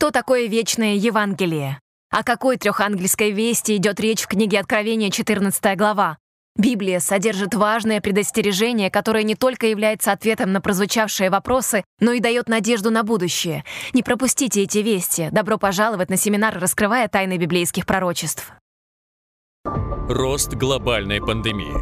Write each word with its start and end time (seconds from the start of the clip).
Что 0.00 0.10
такое 0.10 0.46
вечное 0.46 0.94
Евангелие? 0.94 1.78
О 2.10 2.24
какой 2.24 2.56
трехангельской 2.56 3.32
вести 3.32 3.76
идет 3.76 4.00
речь 4.00 4.22
в 4.22 4.28
книге 4.28 4.60
Откровения, 4.60 5.10
14 5.10 5.76
глава? 5.76 6.16
Библия 6.56 7.00
содержит 7.00 7.54
важное 7.54 8.00
предостережение, 8.00 8.90
которое 8.90 9.24
не 9.24 9.34
только 9.34 9.66
является 9.66 10.12
ответом 10.12 10.54
на 10.54 10.62
прозвучавшие 10.62 11.28
вопросы, 11.28 11.84
но 12.00 12.12
и 12.12 12.20
дает 12.20 12.48
надежду 12.48 12.90
на 12.90 13.02
будущее. 13.02 13.62
Не 13.92 14.02
пропустите 14.02 14.62
эти 14.62 14.78
вести. 14.78 15.28
Добро 15.32 15.58
пожаловать 15.58 16.08
на 16.08 16.16
семинар 16.16 16.58
«Раскрывая 16.58 17.06
тайны 17.06 17.36
библейских 17.36 17.84
пророчеств». 17.84 18.52
Рост 20.08 20.54
глобальной 20.54 21.20
пандемии. 21.20 21.76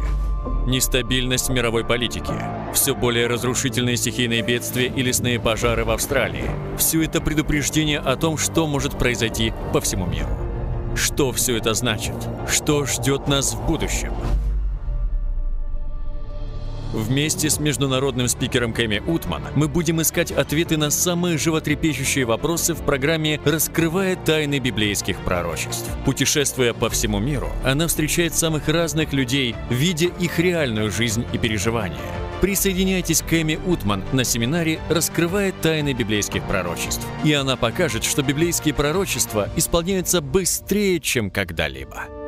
Нестабильность 0.65 1.49
мировой 1.49 1.83
политики. 1.83 2.33
Все 2.73 2.93
более 2.93 3.27
разрушительные 3.27 3.97
стихийные 3.97 4.41
бедствия 4.41 4.87
и 4.87 5.01
лесные 5.01 5.39
пожары 5.39 5.85
в 5.85 5.89
Австралии. 5.89 6.49
Все 6.77 7.03
это 7.03 7.21
предупреждение 7.21 7.99
о 7.99 8.15
том, 8.15 8.37
что 8.37 8.67
может 8.67 8.97
произойти 8.97 9.53
по 9.73 9.81
всему 9.81 10.05
миру. 10.05 10.29
Что 10.95 11.31
все 11.31 11.57
это 11.57 11.73
значит? 11.73 12.15
Что 12.49 12.85
ждет 12.85 13.27
нас 13.27 13.53
в 13.53 13.65
будущем? 13.65 14.13
Вместе 16.93 17.49
с 17.49 17.59
международным 17.59 18.27
спикером 18.27 18.73
Кэми 18.73 19.01
Утман 19.05 19.43
мы 19.55 19.67
будем 19.67 20.01
искать 20.01 20.31
ответы 20.31 20.77
на 20.77 20.89
самые 20.89 21.37
животрепещущие 21.37 22.25
вопросы 22.25 22.73
в 22.73 22.83
программе 22.83 23.39
«Раскрывая 23.45 24.15
тайны 24.15 24.59
библейских 24.59 25.19
пророчеств». 25.19 25.87
Путешествуя 26.05 26.73
по 26.73 26.89
всему 26.89 27.19
миру, 27.19 27.49
она 27.63 27.87
встречает 27.87 28.33
самых 28.33 28.67
разных 28.67 29.13
людей, 29.13 29.55
видя 29.69 30.07
их 30.07 30.39
реальную 30.39 30.91
жизнь 30.91 31.25
и 31.31 31.37
переживания. 31.37 31.99
Присоединяйтесь 32.41 33.21
к 33.21 33.33
Эми 33.33 33.59
Утман 33.67 34.03
на 34.13 34.23
семинаре 34.23 34.79
«Раскрывая 34.89 35.51
тайны 35.51 35.93
библейских 35.93 36.43
пророчеств». 36.43 37.05
И 37.23 37.33
она 37.33 37.55
покажет, 37.57 38.03
что 38.03 38.23
библейские 38.23 38.73
пророчества 38.73 39.49
исполняются 39.57 40.21
быстрее, 40.21 40.99
чем 40.99 41.29
когда-либо. 41.29 42.18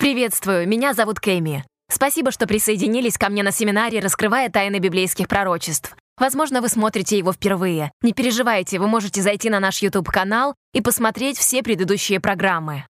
Приветствую, 0.00 0.66
меня 0.66 0.94
зовут 0.94 1.20
Кэми. 1.20 1.62
Спасибо, 1.90 2.30
что 2.30 2.46
присоединились 2.46 3.18
ко 3.18 3.28
мне 3.28 3.42
на 3.42 3.52
семинаре 3.52 4.00
«Раскрывая 4.00 4.48
тайны 4.48 4.78
библейских 4.78 5.28
пророчеств». 5.28 5.94
Возможно, 6.16 6.62
вы 6.62 6.70
смотрите 6.70 7.18
его 7.18 7.34
впервые. 7.34 7.92
Не 8.00 8.14
переживайте, 8.14 8.78
вы 8.78 8.88
можете 8.88 9.20
зайти 9.20 9.50
на 9.50 9.60
наш 9.60 9.82
YouTube-канал 9.82 10.54
и 10.72 10.80
посмотреть 10.80 11.36
все 11.36 11.62
предыдущие 11.62 12.18
программы. 12.18 12.86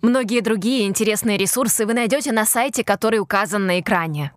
Многие 0.00 0.42
другие 0.42 0.86
интересные 0.86 1.38
ресурсы 1.38 1.86
вы 1.86 1.94
найдете 1.94 2.30
на 2.30 2.46
сайте, 2.46 2.84
который 2.84 3.18
указан 3.18 3.66
на 3.66 3.80
экране. 3.80 4.32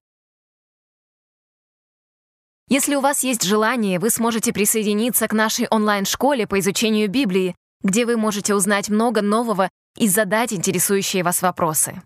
Если 2.67 2.95
у 2.95 3.00
вас 3.00 3.23
есть 3.23 3.44
желание, 3.44 4.00
вы 4.00 4.09
сможете 4.09 4.52
присоединиться 4.52 5.28
к 5.28 5.34
нашей 5.34 5.67
онлайн-школе 5.69 6.47
по 6.47 6.58
изучению 6.58 7.12
Библии, 7.12 7.56
где 7.84 8.08
вы 8.08 8.17
можете 8.17 8.56
узнать 8.56 8.90
много 8.90 9.22
нового 9.22 9.69
и 9.97 10.07
задать 10.07 10.53
интересующие 10.53 11.23
вас 11.23 11.41
вопросы. 11.41 12.01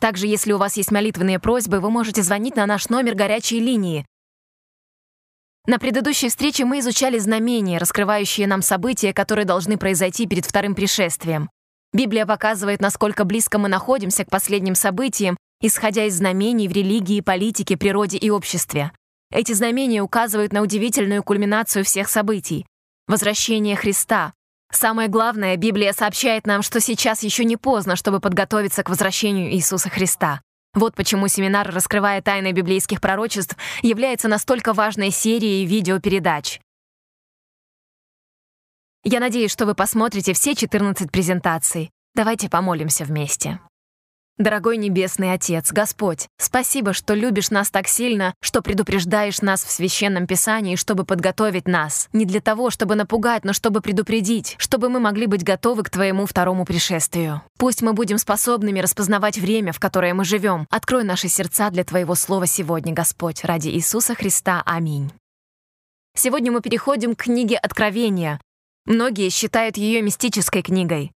Также, 0.00 0.26
если 0.26 0.52
у 0.52 0.58
вас 0.58 0.76
есть 0.76 0.90
молитвенные 0.90 1.38
просьбы, 1.38 1.80
вы 1.80 1.90
можете 1.90 2.22
звонить 2.22 2.56
на 2.56 2.66
наш 2.66 2.88
номер 2.88 3.14
горячей 3.14 3.60
линии. 3.60 4.04
На 5.66 5.78
предыдущей 5.78 6.28
встрече 6.28 6.66
мы 6.66 6.80
изучали 6.80 7.18
знамения, 7.18 7.78
раскрывающие 7.78 8.46
нам 8.46 8.60
события, 8.60 9.14
которые 9.14 9.46
должны 9.46 9.78
произойти 9.78 10.26
перед 10.26 10.44
вторым 10.44 10.74
пришествием. 10.74 11.48
Библия 11.94 12.26
показывает, 12.26 12.82
насколько 12.82 13.24
близко 13.24 13.58
мы 13.58 13.68
находимся 13.68 14.24
к 14.24 14.30
последним 14.30 14.74
событиям, 14.74 15.38
исходя 15.62 16.04
из 16.04 16.16
знамений 16.18 16.68
в 16.68 16.72
религии, 16.72 17.22
политике, 17.22 17.78
природе 17.78 18.18
и 18.18 18.28
обществе. 18.28 18.92
Эти 19.30 19.52
знамения 19.52 20.02
указывают 20.02 20.52
на 20.52 20.60
удивительную 20.60 21.22
кульминацию 21.22 21.84
всех 21.84 22.10
событий— 22.10 22.66
возвращение 23.06 23.74
Христа, 23.74 24.34
Самое 24.70 25.08
главное, 25.08 25.56
Библия 25.56 25.92
сообщает 25.92 26.46
нам, 26.46 26.62
что 26.62 26.80
сейчас 26.80 27.22
еще 27.22 27.44
не 27.44 27.56
поздно, 27.56 27.96
чтобы 27.96 28.20
подготовиться 28.20 28.82
к 28.82 28.88
возвращению 28.88 29.52
Иисуса 29.52 29.88
Христа. 29.88 30.40
Вот 30.74 30.96
почему 30.96 31.28
семинар 31.28 31.72
«Раскрывая 31.72 32.20
тайны 32.20 32.50
библейских 32.52 33.00
пророчеств» 33.00 33.56
является 33.82 34.26
настолько 34.26 34.72
важной 34.72 35.10
серией 35.10 35.64
видеопередач. 35.64 36.60
Я 39.04 39.20
надеюсь, 39.20 39.52
что 39.52 39.66
вы 39.66 39.74
посмотрите 39.74 40.32
все 40.32 40.54
14 40.54 41.12
презентаций. 41.12 41.90
Давайте 42.14 42.48
помолимся 42.48 43.04
вместе. 43.04 43.60
Дорогой 44.36 44.78
Небесный 44.78 45.32
Отец, 45.32 45.70
Господь, 45.70 46.26
спасибо, 46.38 46.92
что 46.92 47.14
любишь 47.14 47.52
нас 47.52 47.70
так 47.70 47.86
сильно, 47.86 48.34
что 48.40 48.62
предупреждаешь 48.62 49.42
нас 49.42 49.62
в 49.62 49.70
Священном 49.70 50.26
Писании, 50.26 50.74
чтобы 50.74 51.04
подготовить 51.04 51.68
нас. 51.68 52.08
Не 52.12 52.24
для 52.24 52.40
того, 52.40 52.70
чтобы 52.70 52.96
напугать, 52.96 53.44
но 53.44 53.52
чтобы 53.52 53.80
предупредить, 53.80 54.56
чтобы 54.58 54.88
мы 54.88 54.98
могли 54.98 55.26
быть 55.26 55.44
готовы 55.44 55.84
к 55.84 55.90
Твоему 55.90 56.26
второму 56.26 56.64
пришествию. 56.64 57.42
Пусть 57.58 57.80
мы 57.80 57.92
будем 57.92 58.18
способными 58.18 58.80
распознавать 58.80 59.38
время, 59.38 59.72
в 59.72 59.78
которое 59.78 60.14
мы 60.14 60.24
живем. 60.24 60.66
Открой 60.68 61.04
наши 61.04 61.28
сердца 61.28 61.70
для 61.70 61.84
Твоего 61.84 62.16
Слова 62.16 62.48
сегодня, 62.48 62.92
Господь, 62.92 63.44
ради 63.44 63.68
Иисуса 63.68 64.16
Христа. 64.16 64.64
Аминь. 64.66 65.12
Сегодня 66.16 66.50
мы 66.50 66.60
переходим 66.60 67.14
к 67.14 67.22
книге 67.22 67.56
Откровения. 67.56 68.40
Многие 68.84 69.28
считают 69.28 69.76
ее 69.76 70.02
мистической 70.02 70.62
книгой. 70.62 71.12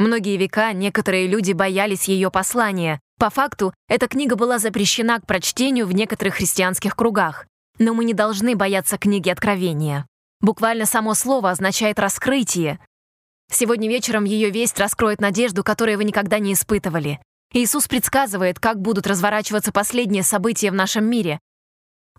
Многие 0.00 0.38
века 0.38 0.72
некоторые 0.72 1.26
люди 1.26 1.52
боялись 1.52 2.08
ее 2.08 2.30
послания. 2.30 3.00
По 3.18 3.28
факту, 3.28 3.74
эта 3.86 4.08
книга 4.08 4.34
была 4.34 4.58
запрещена 4.58 5.20
к 5.20 5.26
прочтению 5.26 5.86
в 5.86 5.92
некоторых 5.92 6.36
христианских 6.36 6.96
кругах. 6.96 7.44
Но 7.78 7.92
мы 7.92 8.06
не 8.06 8.14
должны 8.14 8.56
бояться 8.56 8.96
книги 8.96 9.28
Откровения. 9.28 10.06
Буквально 10.40 10.86
само 10.86 11.12
слово 11.12 11.50
означает 11.50 11.98
«раскрытие». 11.98 12.80
Сегодня 13.52 13.90
вечером 13.90 14.24
ее 14.24 14.48
весть 14.48 14.80
раскроет 14.80 15.20
надежду, 15.20 15.62
которую 15.62 15.98
вы 15.98 16.04
никогда 16.04 16.38
не 16.38 16.54
испытывали. 16.54 17.20
Иисус 17.52 17.86
предсказывает, 17.86 18.58
как 18.58 18.80
будут 18.80 19.06
разворачиваться 19.06 19.70
последние 19.70 20.22
события 20.22 20.70
в 20.70 20.74
нашем 20.74 21.04
мире. 21.04 21.40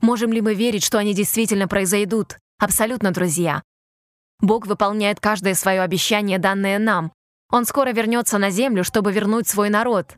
Можем 0.01 0.31
ли 0.31 0.41
мы 0.41 0.53
верить, 0.53 0.83
что 0.83 0.99
они 0.99 1.15
действительно 1.15 1.67
произойдут? 1.67 2.37
Абсолютно, 2.59 3.09
друзья. 3.09 3.63
Бог 4.39 4.67
выполняет 4.67 5.19
каждое 5.19 5.55
свое 5.55 5.81
обещание, 5.81 6.37
данное 6.37 6.77
нам, 6.77 7.11
он 7.51 7.65
скоро 7.65 7.91
вернется 7.91 8.37
на 8.37 8.49
Землю, 8.49 8.83
чтобы 8.83 9.11
вернуть 9.11 9.47
свой 9.47 9.69
народ. 9.69 10.17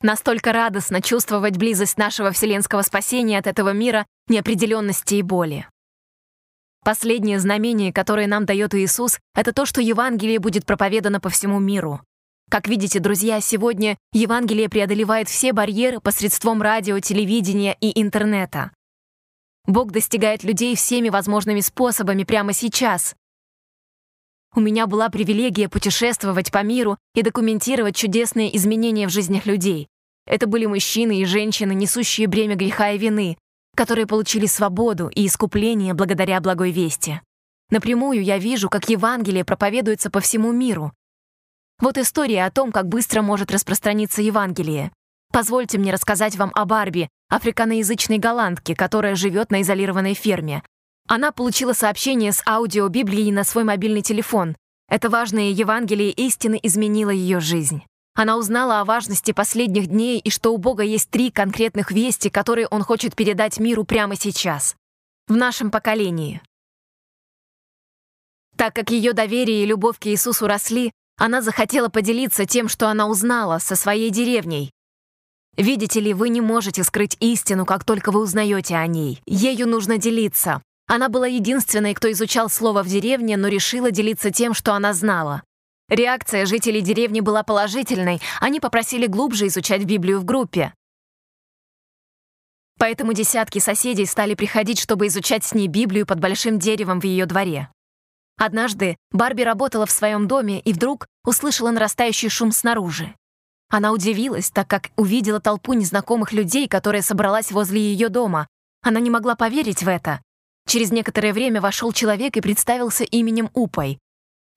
Настолько 0.00 0.52
радостно 0.52 1.02
чувствовать 1.02 1.56
близость 1.56 1.98
нашего 1.98 2.30
вселенского 2.30 2.82
спасения 2.82 3.38
от 3.38 3.46
этого 3.46 3.72
мира 3.72 4.06
неопределенности 4.28 5.16
и 5.16 5.22
боли. 5.22 5.66
Последнее 6.84 7.40
знамение, 7.40 7.92
которое 7.92 8.26
нам 8.26 8.44
дает 8.44 8.74
Иисус, 8.74 9.18
это 9.34 9.54
то, 9.54 9.64
что 9.64 9.80
Евангелие 9.80 10.38
будет 10.38 10.66
проповедано 10.66 11.20
по 11.20 11.30
всему 11.30 11.58
миру. 11.58 12.02
Как 12.50 12.68
видите, 12.68 13.00
друзья, 13.00 13.40
сегодня 13.40 13.96
Евангелие 14.12 14.68
преодолевает 14.68 15.28
все 15.28 15.54
барьеры 15.54 16.00
посредством 16.00 16.60
радио, 16.60 17.00
телевидения 17.00 17.74
и 17.80 17.98
интернета. 18.00 18.70
Бог 19.66 19.92
достигает 19.92 20.44
людей 20.44 20.76
всеми 20.76 21.08
возможными 21.08 21.60
способами 21.60 22.24
прямо 22.24 22.52
сейчас. 22.52 23.16
У 24.56 24.60
меня 24.60 24.86
была 24.86 25.08
привилегия 25.08 25.68
путешествовать 25.68 26.52
по 26.52 26.62
миру 26.62 26.96
и 27.14 27.22
документировать 27.22 27.96
чудесные 27.96 28.56
изменения 28.56 29.08
в 29.08 29.10
жизнях 29.10 29.46
людей. 29.46 29.88
Это 30.26 30.46
были 30.46 30.66
мужчины 30.66 31.20
и 31.20 31.24
женщины, 31.24 31.74
несущие 31.74 32.28
бремя 32.28 32.54
греха 32.54 32.92
и 32.92 32.98
вины, 32.98 33.36
которые 33.74 34.06
получили 34.06 34.46
свободу 34.46 35.08
и 35.08 35.26
искупление 35.26 35.92
благодаря 35.92 36.40
благой 36.40 36.70
вести. 36.70 37.20
Напрямую 37.70 38.22
я 38.22 38.38
вижу, 38.38 38.70
как 38.70 38.88
Евангелие 38.88 39.44
проповедуется 39.44 40.08
по 40.08 40.20
всему 40.20 40.52
миру. 40.52 40.92
Вот 41.80 41.98
история 41.98 42.44
о 42.44 42.52
том, 42.52 42.70
как 42.70 42.86
быстро 42.86 43.22
может 43.22 43.50
распространиться 43.50 44.22
Евангелие. 44.22 44.92
Позвольте 45.32 45.78
мне 45.78 45.92
рассказать 45.92 46.36
вам 46.36 46.52
о 46.54 46.64
Барби, 46.64 47.08
африканоязычной 47.28 48.18
голландке, 48.18 48.76
которая 48.76 49.16
живет 49.16 49.50
на 49.50 49.62
изолированной 49.62 50.14
ферме. 50.14 50.62
Она 51.06 51.32
получила 51.32 51.74
сообщение 51.74 52.32
с 52.32 52.42
аудиобиблией 52.46 53.30
на 53.30 53.44
свой 53.44 53.64
мобильный 53.64 54.02
телефон. 54.02 54.56
Это 54.88 55.10
важное 55.10 55.50
Евангелие 55.50 56.10
истины 56.10 56.58
изменило 56.62 57.10
ее 57.10 57.40
жизнь. 57.40 57.82
Она 58.14 58.36
узнала 58.36 58.80
о 58.80 58.84
важности 58.84 59.32
последних 59.32 59.88
дней 59.88 60.18
и 60.18 60.30
что 60.30 60.54
у 60.54 60.56
Бога 60.56 60.82
есть 60.82 61.10
три 61.10 61.30
конкретных 61.30 61.90
вести, 61.90 62.30
которые 62.30 62.68
Он 62.68 62.82
хочет 62.82 63.16
передать 63.16 63.58
миру 63.58 63.84
прямо 63.84 64.16
сейчас. 64.16 64.76
В 65.26 65.36
нашем 65.36 65.70
поколении. 65.70 66.40
Так 68.56 68.74
как 68.74 68.90
ее 68.90 69.12
доверие 69.12 69.64
и 69.64 69.66
любовь 69.66 69.98
к 69.98 70.06
Иисусу 70.06 70.46
росли, 70.46 70.92
она 71.16 71.42
захотела 71.42 71.88
поделиться 71.88 72.46
тем, 72.46 72.68
что 72.68 72.88
она 72.88 73.08
узнала, 73.08 73.58
со 73.58 73.76
своей 73.76 74.10
деревней. 74.10 74.70
Видите 75.56 76.00
ли, 76.00 76.14
вы 76.14 76.28
не 76.28 76.40
можете 76.40 76.82
скрыть 76.82 77.16
истину, 77.20 77.66
как 77.66 77.84
только 77.84 78.10
вы 78.10 78.20
узнаете 78.20 78.76
о 78.76 78.86
ней. 78.86 79.20
Ею 79.26 79.68
нужно 79.68 79.98
делиться, 79.98 80.62
она 80.86 81.08
была 81.08 81.26
единственной, 81.26 81.94
кто 81.94 82.10
изучал 82.12 82.50
слово 82.50 82.82
в 82.82 82.88
деревне, 82.88 83.36
но 83.36 83.48
решила 83.48 83.90
делиться 83.90 84.30
тем, 84.30 84.52
что 84.54 84.74
она 84.74 84.92
знала. 84.92 85.42
Реакция 85.88 86.46
жителей 86.46 86.80
деревни 86.80 87.20
была 87.20 87.42
положительной, 87.42 88.20
они 88.40 88.60
попросили 88.60 89.06
глубже 89.06 89.46
изучать 89.46 89.84
Библию 89.84 90.20
в 90.20 90.24
группе. 90.24 90.74
Поэтому 92.78 93.12
десятки 93.12 93.60
соседей 93.60 94.04
стали 94.06 94.34
приходить, 94.34 94.80
чтобы 94.80 95.06
изучать 95.06 95.44
с 95.44 95.54
ней 95.54 95.68
Библию 95.68 96.06
под 96.06 96.20
большим 96.20 96.58
деревом 96.58 97.00
в 97.00 97.04
ее 97.04 97.24
дворе. 97.26 97.70
Однажды 98.36 98.96
Барби 99.12 99.42
работала 99.42 99.86
в 99.86 99.92
своем 99.92 100.26
доме 100.26 100.60
и 100.60 100.72
вдруг 100.72 101.06
услышала 101.24 101.70
нарастающий 101.70 102.28
шум 102.28 102.50
снаружи. 102.50 103.14
Она 103.70 103.92
удивилась, 103.92 104.50
так 104.50 104.68
как 104.68 104.90
увидела 104.96 105.40
толпу 105.40 105.72
незнакомых 105.72 106.32
людей, 106.32 106.68
которая 106.68 107.02
собралась 107.02 107.52
возле 107.52 107.80
ее 107.80 108.08
дома. 108.08 108.48
Она 108.82 109.00
не 109.00 109.10
могла 109.10 109.36
поверить 109.36 109.82
в 109.82 109.88
это. 109.88 110.20
Через 110.66 110.90
некоторое 110.90 111.32
время 111.32 111.60
вошел 111.60 111.92
человек 111.92 112.36
и 112.36 112.40
представился 112.40 113.04
именем 113.04 113.50
Упой. 113.54 113.98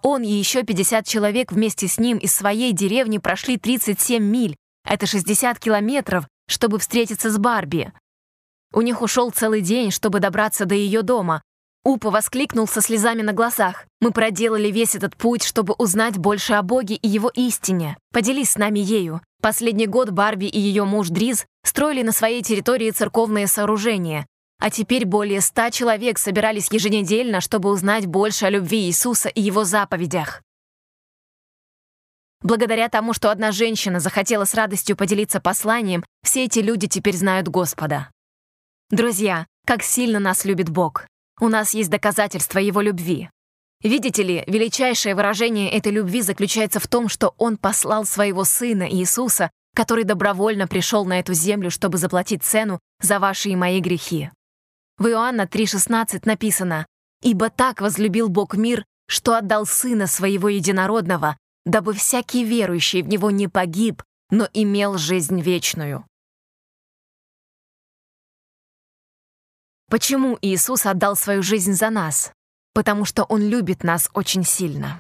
Он 0.04 0.24
и 0.24 0.32
еще 0.32 0.64
50 0.64 1.06
человек 1.06 1.52
вместе 1.52 1.88
с 1.88 1.98
ним 1.98 2.18
из 2.18 2.34
своей 2.34 2.72
деревни 2.72 3.18
прошли 3.18 3.58
37 3.58 4.24
миль, 4.24 4.56
это 4.86 5.06
60 5.06 5.60
километров, 5.60 6.28
чтобы 6.48 6.80
встретиться 6.80 7.30
с 7.30 7.38
Барби. 7.38 7.92
У 8.74 8.82
них 8.82 9.02
ушел 9.02 9.32
целый 9.32 9.62
день, 9.62 9.92
чтобы 9.92 10.20
добраться 10.20 10.66
до 10.66 10.76
ее 10.76 11.02
дома. 11.02 11.42
Упа 11.84 12.10
воскликнул 12.10 12.68
со 12.68 12.82
слезами 12.82 13.22
на 13.22 13.32
глазах. 13.32 13.86
«Мы 14.02 14.12
проделали 14.12 14.70
весь 14.70 14.96
этот 14.96 15.16
путь, 15.16 15.44
чтобы 15.44 15.74
узнать 15.78 16.18
больше 16.18 16.54
о 16.54 16.62
Боге 16.62 16.96
и 16.96 17.08
Его 17.08 17.30
истине. 17.34 17.98
Поделись 18.12 18.52
с 18.52 18.58
нами 18.58 18.80
ею. 18.80 19.22
Последний 19.42 19.88
год 19.88 20.10
Барби 20.10 20.46
и 20.46 20.60
ее 20.60 20.84
муж 20.84 21.08
Дриз 21.08 21.46
строили 21.64 22.02
на 22.02 22.12
своей 22.12 22.44
территории 22.44 22.92
церковные 22.92 23.48
сооружения. 23.48 24.28
А 24.60 24.72
теперь 24.72 25.06
более 25.06 25.42
ста 25.42 25.70
человек 25.70 26.18
собирались 26.18 26.72
еженедельно, 26.72 27.42
чтобы 27.42 27.70
узнать 27.70 28.08
больше 28.08 28.46
о 28.46 28.50
любви 28.50 28.86
Иисуса 28.86 29.30
и 29.30 29.42
Его 29.42 29.64
заповедях. 29.64 30.42
Благодаря 32.42 32.90
тому, 32.90 33.14
что 33.14 33.32
одна 33.32 33.52
женщина 33.52 34.00
захотела 34.00 34.46
с 34.46 34.54
радостью 34.54 34.96
поделиться 34.96 35.40
посланием, 35.40 36.04
все 36.24 36.46
эти 36.46 36.60
люди 36.60 36.88
теперь 36.88 37.16
знают 37.16 37.48
Господа. 37.48 38.10
Друзья, 38.90 39.48
как 39.66 39.84
сильно 39.84 40.20
нас 40.20 40.46
любит 40.46 40.70
Бог. 40.70 41.06
У 41.40 41.50
нас 41.50 41.74
есть 41.74 41.90
доказательства 41.90 42.60
Его 42.60 42.82
любви. 42.82 43.30
Видите 43.84 44.24
ли, 44.24 44.44
величайшее 44.48 45.14
выражение 45.14 45.70
этой 45.72 45.92
любви 45.92 46.22
заключается 46.22 46.80
в 46.80 46.88
том, 46.88 47.10
что 47.10 47.36
Он 47.38 47.58
послал 47.58 48.06
своего 48.06 48.44
Сына 48.44 48.90
Иисуса, 48.90 49.52
который 49.76 50.04
добровольно 50.04 50.68
пришел 50.68 51.06
на 51.06 51.20
эту 51.20 51.34
землю, 51.34 51.70
чтобы 51.70 51.98
заплатить 51.98 52.44
цену 52.44 52.80
за 53.02 53.20
ваши 53.20 53.50
и 53.50 53.56
мои 53.56 53.80
грехи. 53.80 54.32
В 54.98 55.08
Иоанна 55.08 55.46
3,16 55.46 56.22
написано 56.26 56.88
«Ибо 57.22 57.52
так 57.52 57.82
возлюбил 57.82 58.30
Бог 58.30 58.56
мир, 58.56 58.84
что 59.08 59.36
отдал 59.36 59.68
Сына 59.68 60.08
Своего 60.08 60.50
Единородного, 60.50 61.38
дабы 61.66 61.94
всякий 61.94 62.44
верующий 62.44 63.04
в 63.04 63.08
Него 63.08 63.30
не 63.30 63.48
погиб, 63.48 64.02
но 64.32 64.48
имел 64.54 64.98
жизнь 64.98 65.40
вечную». 65.40 66.04
Почему 69.90 70.38
Иисус 70.42 70.86
отдал 70.86 71.16
свою 71.16 71.44
жизнь 71.44 71.74
за 71.74 71.92
нас? 71.92 72.34
Потому 72.74 73.06
что 73.06 73.24
Он 73.24 73.42
любит 73.42 73.84
нас 73.84 74.10
очень 74.14 74.44
сильно. 74.44 75.00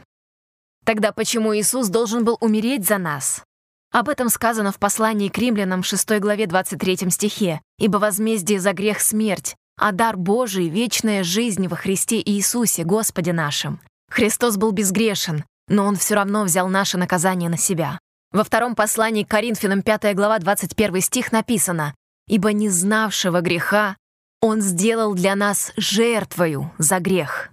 Тогда 0.85 1.11
почему 1.11 1.55
Иисус 1.55 1.89
должен 1.89 2.23
был 2.23 2.37
умереть 2.39 2.85
за 2.85 2.97
нас? 2.99 3.43
Об 3.91 4.09
этом 4.09 4.29
сказано 4.29 4.71
в 4.71 4.79
послании 4.79 5.29
к 5.29 5.37
римлянам 5.37 5.81
6 5.81 6.19
главе 6.19 6.45
23 6.45 7.09
стихе. 7.09 7.61
«Ибо 7.79 7.97
возмездие 7.97 8.59
за 8.59 8.73
грех— 8.73 8.99
смерть, 9.01 9.55
а 9.77 9.91
дар 9.91 10.17
Божий— 10.17 10.69
вечная 10.69 11.23
жизнь 11.23 11.67
во 11.67 11.75
Христе 11.75 12.19
Иисусе, 12.19 12.83
Господе 12.83 13.31
нашим. 13.31 13.79
Христос 14.09 14.57
был 14.57 14.71
безгрешен, 14.71 15.45
но 15.67 15.85
Он 15.85 15.95
все 15.95 16.15
равно 16.15 16.43
взял 16.43 16.67
наше 16.67 16.97
наказание 16.97 17.49
на 17.49 17.57
себя. 17.57 17.99
Во 18.31 18.43
втором 18.43 18.75
послании 18.75 19.23
к 19.23 19.29
Коринфянам 19.29 19.83
5 19.83 20.15
глава 20.15 20.39
21 20.39 21.01
стих 21.01 21.31
написано 21.31 21.93
«Ибо 22.27 22.51
не 22.51 22.69
знавшего 22.69 23.41
греха 23.41 23.95
Он 24.41 24.61
сделал 24.61 25.13
для 25.13 25.35
нас 25.35 25.71
жертвою 25.77 26.71
за 26.77 26.99
грех». 26.99 27.51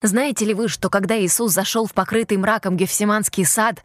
Знаете 0.00 0.44
ли 0.44 0.54
вы, 0.54 0.68
что 0.68 0.90
когда 0.90 1.20
Иисус 1.20 1.52
зашел 1.52 1.86
в 1.86 1.92
покрытый 1.92 2.36
мраком 2.36 2.76
Гефсиманский 2.76 3.44
сад, 3.44 3.82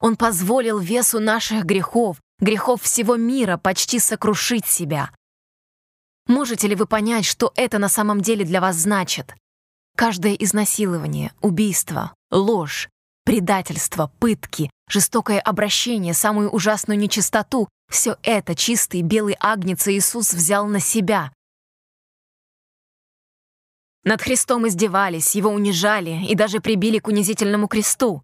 Он 0.00 0.16
позволил 0.16 0.78
весу 0.78 1.20
наших 1.20 1.64
грехов, 1.64 2.18
грехов 2.42 2.82
всего 2.82 3.16
мира 3.16 3.56
почти 3.56 3.98
сокрушить 3.98 4.66
себя. 4.66 5.10
Можете 6.26 6.68
ли 6.68 6.74
вы 6.74 6.86
понять, 6.86 7.24
что 7.24 7.52
это 7.56 7.78
на 7.78 7.88
самом 7.88 8.20
деле 8.20 8.44
для 8.44 8.60
вас 8.60 8.76
значит? 8.76 9.34
Каждое 9.96 10.34
изнасилование, 10.34 11.32
убийство, 11.40 12.14
ложь, 12.30 12.88
предательство, 13.24 14.12
пытки, 14.18 14.70
жестокое 14.88 15.40
обращение, 15.40 16.14
самую 16.14 16.50
ужасную 16.50 16.98
нечистоту— 16.98 17.68
все 17.90 18.16
это 18.22 18.54
чистый 18.54 19.02
белый 19.02 19.36
агнец 19.38 19.86
Иисус 19.86 20.32
взял 20.32 20.66
на 20.66 20.80
себя. 20.80 21.32
Над 24.04 24.20
Христом 24.20 24.66
издевались, 24.66 25.36
его 25.36 25.50
унижали 25.50 26.24
и 26.26 26.34
даже 26.34 26.60
прибили 26.60 26.98
к 26.98 27.06
унизительному 27.06 27.68
кресту. 27.68 28.22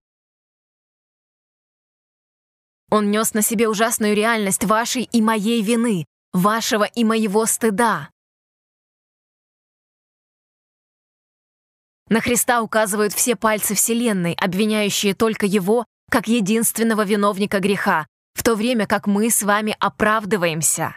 Он 2.91 3.11
нес 3.11 3.35
на 3.35 3.43
себе 3.43 3.69
ужасную 3.69 4.15
реальность 4.15 4.65
вашей 4.65 5.03
и 5.03 5.21
моей 5.21 5.63
вины, 5.63 6.07
вашего 6.33 6.85
и 6.85 7.05
моего 7.05 7.45
стыда. 7.45 8.11
На 12.09 12.23
Христа 12.23 12.63
указывают 12.63 13.13
все 13.13 13.37
пальцы 13.37 13.75
Вселенной, 13.75 14.33
обвиняющие 14.33 15.15
только 15.15 15.45
Его 15.45 15.85
как 16.11 16.27
единственного 16.27 17.05
виновника 17.05 17.61
греха, 17.61 18.07
в 18.33 18.43
то 18.43 18.55
время 18.55 18.87
как 18.87 19.07
мы 19.07 19.31
с 19.31 19.43
вами 19.43 19.77
оправдываемся. 19.79 20.97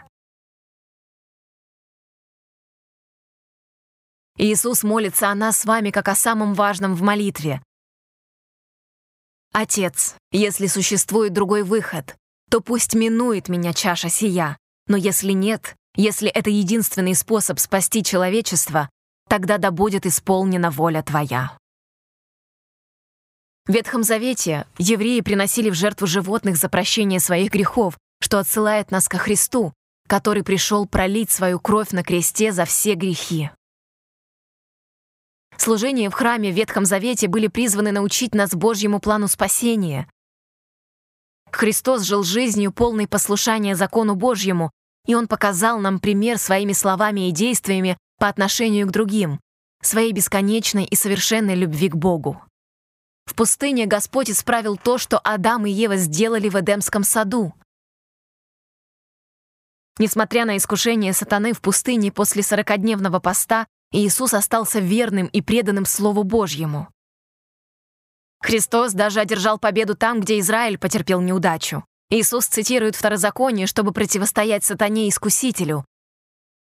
Иисус 4.37 4.83
молится 4.83 5.29
о 5.29 5.35
нас 5.35 5.57
с 5.57 5.65
вами 5.65 5.91
как 5.91 6.07
о 6.07 6.15
самом 6.15 6.53
важном 6.53 6.95
в 6.95 7.01
молитве. 7.01 7.61
«Отец, 9.53 10.15
если 10.31 10.67
существует 10.67 11.33
другой 11.33 11.63
выход, 11.63 12.15
то 12.49 12.61
пусть 12.61 12.93
минует 12.95 13.49
меня 13.49 13.73
чаша 13.73 14.09
сия, 14.09 14.57
но 14.87 14.97
если 14.97 15.31
нет, 15.31 15.75
если 15.95 16.29
это 16.29 16.49
единственный 16.49 17.15
способ 17.15 17.59
спасти 17.59 18.03
человечество, 18.03 18.89
тогда 19.27 19.57
да 19.57 19.71
будет 19.71 20.05
исполнена 20.05 20.71
воля 20.71 21.01
Твоя». 21.01 21.57
В 23.67 23.73
Ветхом 23.73 24.03
Завете 24.03 24.65
евреи 24.77 25.21
приносили 25.21 25.69
в 25.69 25.75
жертву 25.75 26.07
животных 26.07 26.57
за 26.57 26.67
прощение 26.67 27.19
своих 27.19 27.51
грехов, 27.51 27.97
что 28.19 28.39
отсылает 28.39 28.89
нас 28.89 29.07
ко 29.07 29.17
Христу, 29.17 29.73
который 30.07 30.43
пришел 30.43 30.87
пролить 30.87 31.31
свою 31.31 31.59
кровь 31.59 31.91
на 31.91 32.03
кресте 32.03 32.51
за 32.51 32.65
все 32.65 32.95
грехи. 32.95 33.51
Служения 35.61 36.09
в 36.09 36.13
храме 36.13 36.51
в 36.51 36.55
Ветхом 36.55 36.85
Завете 36.85 37.27
были 37.27 37.45
призваны 37.45 37.91
научить 37.91 38.33
нас 38.33 38.55
Божьему 38.55 38.99
плану 38.99 39.27
спасения. 39.27 40.09
Христос 41.51 42.01
жил 42.01 42.23
жизнью, 42.23 42.71
полной 42.71 43.07
послушания 43.07 43.75
закону 43.75 44.15
Божьему, 44.15 44.71
и 45.05 45.13
Он 45.13 45.27
показал 45.27 45.77
нам 45.77 45.99
пример 45.99 46.39
своими 46.39 46.73
словами 46.73 47.29
и 47.29 47.31
действиями 47.31 47.95
по 48.17 48.27
отношению 48.27 48.87
к 48.87 48.91
другим, 48.91 49.39
своей 49.83 50.13
бесконечной 50.13 50.85
и 50.85 50.95
совершенной 50.95 51.53
любви 51.53 51.89
к 51.89 51.95
Богу. 51.95 52.41
В 53.27 53.35
пустыне 53.35 53.85
Господь 53.85 54.31
исправил 54.31 54.77
то, 54.77 54.97
что 54.97 55.19
Адам 55.19 55.67
и 55.67 55.69
Ева 55.69 55.95
сделали 55.97 56.49
в 56.49 56.59
Эдемском 56.59 57.03
саду. 57.03 57.53
Несмотря 59.99 60.45
на 60.45 60.57
искушение 60.57 61.13
сатаны 61.13 61.53
в 61.53 61.61
пустыне 61.61 62.11
после 62.11 62.41
сорокодневного 62.41 63.19
поста, 63.19 63.67
Иисус 63.91 64.33
остался 64.33 64.79
верным 64.79 65.27
и 65.27 65.41
преданным 65.41 65.85
Слову 65.85 66.23
Божьему. 66.23 66.87
Христос 68.39 68.93
даже 68.93 69.19
одержал 69.19 69.59
победу 69.59 69.95
там, 69.95 70.21
где 70.21 70.39
Израиль 70.39 70.77
потерпел 70.77 71.21
неудачу. 71.21 71.85
Иисус 72.09 72.47
цитирует 72.47 72.95
Второзаконие, 72.95 73.67
чтобы 73.67 73.91
противостоять 73.91 74.63
сатане-искусителю. 74.63 75.85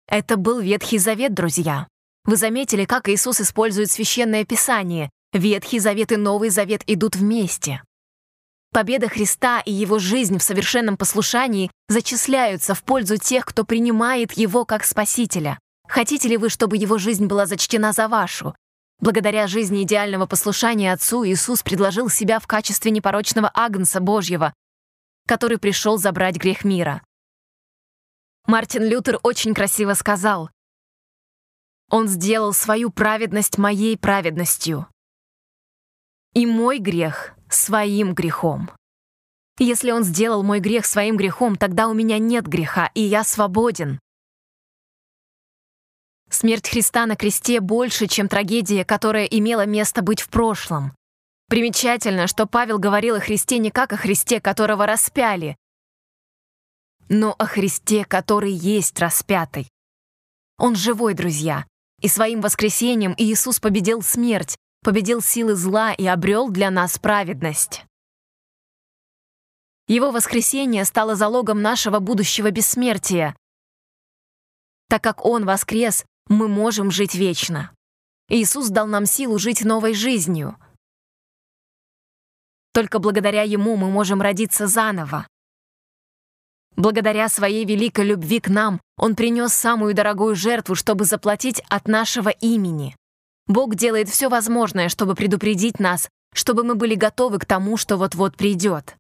Это 0.07 0.37
был 0.37 0.61
Ветхий 0.61 0.99
Завет, 0.99 1.35
друзья. 1.35 1.89
Вы 2.25 2.37
заметили, 2.37 2.85
как 2.85 3.09
Иисус 3.09 3.41
использует 3.41 3.91
Священное 3.91 4.45
Писание. 4.45 5.11
Ветхий 5.33 5.79
Завет 5.79 6.13
и 6.13 6.17
Новый 6.17 6.51
Завет 6.51 6.83
идут 6.87 7.17
вместе. 7.17 7.83
Победа 8.73 9.09
Христа 9.09 9.61
и 9.61 9.73
Его 9.73 9.99
жизнь 9.99 10.39
в 10.39 10.43
совершенном 10.43 10.97
послушании 10.97 11.71
зачисляются 11.89 12.75
в 12.75 12.83
пользу 12.83 13.19
тех, 13.19 13.45
кто 13.47 13.65
принимает 13.65 14.33
Его 14.33 14.65
как 14.65 14.85
Спасителя. 14.85 15.59
Хотите 15.95 16.27
ли 16.27 16.37
вы, 16.37 16.49
чтобы 16.49 16.77
его 16.77 16.99
жизнь 16.99 17.27
была 17.27 17.47
зачтена 17.47 17.93
за 17.93 18.09
вашу? 18.09 18.57
Благодаря 18.99 19.47
жизни 19.47 19.85
идеального 19.85 20.27
послушания 20.27 20.93
Отцу 20.93 21.25
Иисус 21.25 21.63
предложил 21.63 22.11
себя 22.11 22.41
в 22.41 22.49
качестве 22.49 22.91
непорочного 22.91 23.49
агнца 23.55 24.01
Божьего, 24.01 24.53
который 25.29 25.59
пришел 25.59 25.97
забрать 25.97 26.35
грех 26.35 26.65
мира. 26.65 27.01
Мартин 28.49 28.83
Лютер 28.83 29.21
очень 29.23 29.55
красиво 29.55 29.95
сказал, 29.95 30.51
«Он 31.93 32.09
сделал 32.09 32.53
свою 32.53 32.91
праведность 32.91 33.57
моей 33.57 33.97
праведностью, 33.97 34.89
и 36.33 36.45
мой 36.45 36.81
грех 36.81 37.37
своим 37.49 38.15
грехом». 38.15 38.69
Если 39.61 39.93
Он 39.93 40.03
сделал 40.03 40.43
мой 40.43 40.59
грех 40.59 40.87
своим 40.87 41.17
грехом, 41.17 41.55
тогда 41.55 41.87
у 41.87 41.95
меня 41.95 42.19
нет 42.19 42.49
греха, 42.49 42.91
и 42.95 43.01
я 43.01 43.23
свободен. 43.23 44.01
Смерть 46.35 46.69
Христа 46.69 47.07
на 47.07 47.15
кресте 47.15 47.61
больше, 47.61 48.09
чем 48.09 48.29
трагедия, 48.29 48.85
которая 48.85 49.25
имела 49.25 49.67
место 49.67 50.03
быть 50.03 50.21
в 50.21 50.29
прошлом. 50.29 50.93
Примечательно, 51.49 52.27
что 52.27 52.47
Павел 52.47 52.81
говорил 52.81 53.15
о 53.15 53.21
Христе 53.21 53.59
не 53.59 53.71
как 53.71 53.93
о 53.93 53.97
Христе, 53.97 54.41
которого 54.41 54.85
распяли, 54.85 55.57
но 57.09 57.37
о 57.39 57.47
Христе, 57.47 58.05
который 58.05 58.51
есть 58.51 58.99
распятый. 58.99 59.69
Он 60.59 60.75
живой, 60.75 61.15
друзья, 61.15 61.67
и 62.01 62.09
своим 62.09 62.41
воскресением 62.41 63.15
Иисус 63.17 63.61
победил 63.61 64.03
смерть, 64.03 64.57
победил 64.83 65.23
силы 65.23 65.55
зла 65.55 65.93
и 65.93 66.05
обрел 66.05 66.49
для 66.49 66.73
нас 66.73 66.99
праведность. 66.99 67.85
Его 69.87 70.11
воскресение 70.11 70.85
стало 70.85 71.15
залогом 71.15 71.63
нашего 71.63 72.01
будущего 72.01 72.51
бессмертия. 72.51 73.37
Так 74.89 75.05
как 75.05 75.25
Он 75.25 75.45
воскрес, 75.45 76.05
мы 76.29 76.49
можем 76.49 76.91
жить 76.91 77.15
вечно. 77.15 77.71
Иисус 78.29 78.69
дал 78.69 78.87
нам 78.87 79.07
силу 79.07 79.39
жить 79.39 79.65
новой 79.65 79.95
жизнью. 79.95 80.57
Только 82.73 82.99
благодаря 82.99 83.43
Ему 83.43 83.77
мы 83.77 83.91
можем 83.91 84.21
родиться 84.21 84.67
заново. 84.67 85.27
Благодаря 86.77 87.29
своей 87.29 87.65
великой 87.65 88.07
любви 88.07 88.41
к 88.41 88.49
нам 88.49 88.81
Он 88.97 89.15
принес 89.15 89.55
самую 89.55 89.95
дорогую 89.95 90.35
жертву, 90.35 90.75
чтобы 90.75 91.05
заплатить 91.05 91.63
от 91.69 91.87
нашего 91.87 92.31
имени. 92.31 92.97
Бог 93.47 93.75
делает 93.75 94.09
все 94.09 94.29
возможное, 94.29 94.89
чтобы 94.89 95.15
предупредить 95.15 95.79
нас, 95.79 96.09
чтобы 96.33 96.65
мы 96.65 96.75
были 96.75 96.95
готовы 96.95 97.39
к 97.39 97.45
тому, 97.45 97.77
что 97.77 97.97
вот-вот 97.97 98.37
придет. 98.37 98.97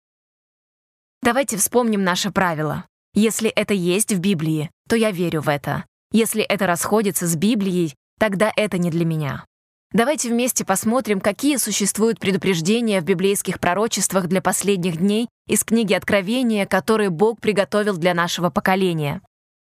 Давайте 1.22 1.56
вспомним 1.56 2.04
наше 2.04 2.30
правило. 2.30 2.84
Если 3.14 3.48
это 3.48 3.72
есть 3.74 4.12
в 4.12 4.20
Библии, 4.20 4.70
то 4.88 4.96
я 4.96 5.10
верю 5.10 5.40
в 5.40 5.48
это. 5.48 5.84
Если 6.14 6.44
это 6.44 6.68
расходится 6.68 7.26
с 7.26 7.34
Библией, 7.34 7.92
тогда 8.20 8.52
это 8.54 8.78
не 8.78 8.92
для 8.92 9.04
меня. 9.04 9.46
Давайте 9.92 10.28
вместе 10.28 10.64
посмотрим, 10.64 11.20
какие 11.20 11.56
существуют 11.56 12.20
предупреждения 12.20 13.00
в 13.00 13.04
библейских 13.04 13.58
пророчествах 13.58 14.28
для 14.28 14.40
последних 14.40 14.98
дней 14.98 15.28
из 15.48 15.64
книги 15.64 15.92
Откровения, 15.92 16.66
которые 16.66 17.10
Бог 17.10 17.40
приготовил 17.40 17.96
для 17.96 18.14
нашего 18.14 18.50
поколения. 18.50 19.22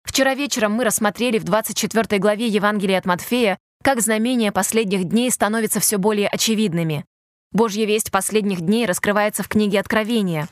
Вчера 0.03 0.35
вечером 0.35 0.73
мы 0.73 0.83
рассмотрели 0.83 1.39
в 1.39 1.45
24 1.45 2.19
главе 2.19 2.47
Евангелия 2.47 2.97
от 2.97 3.05
Матфея, 3.05 3.57
как 3.81 4.01
знамения 4.01 4.51
последних 4.51 5.05
дней 5.05 5.31
становятся 5.31 5.79
все 5.79 5.97
более 5.97 6.27
очевидными. 6.27 7.05
Божья 7.53 7.85
весть 7.85 8.11
последних 8.11 8.59
дней 8.59 8.85
раскрывается 8.85 9.43
в 9.43 9.47
книге 9.47 9.79
Откровения. 9.79 10.49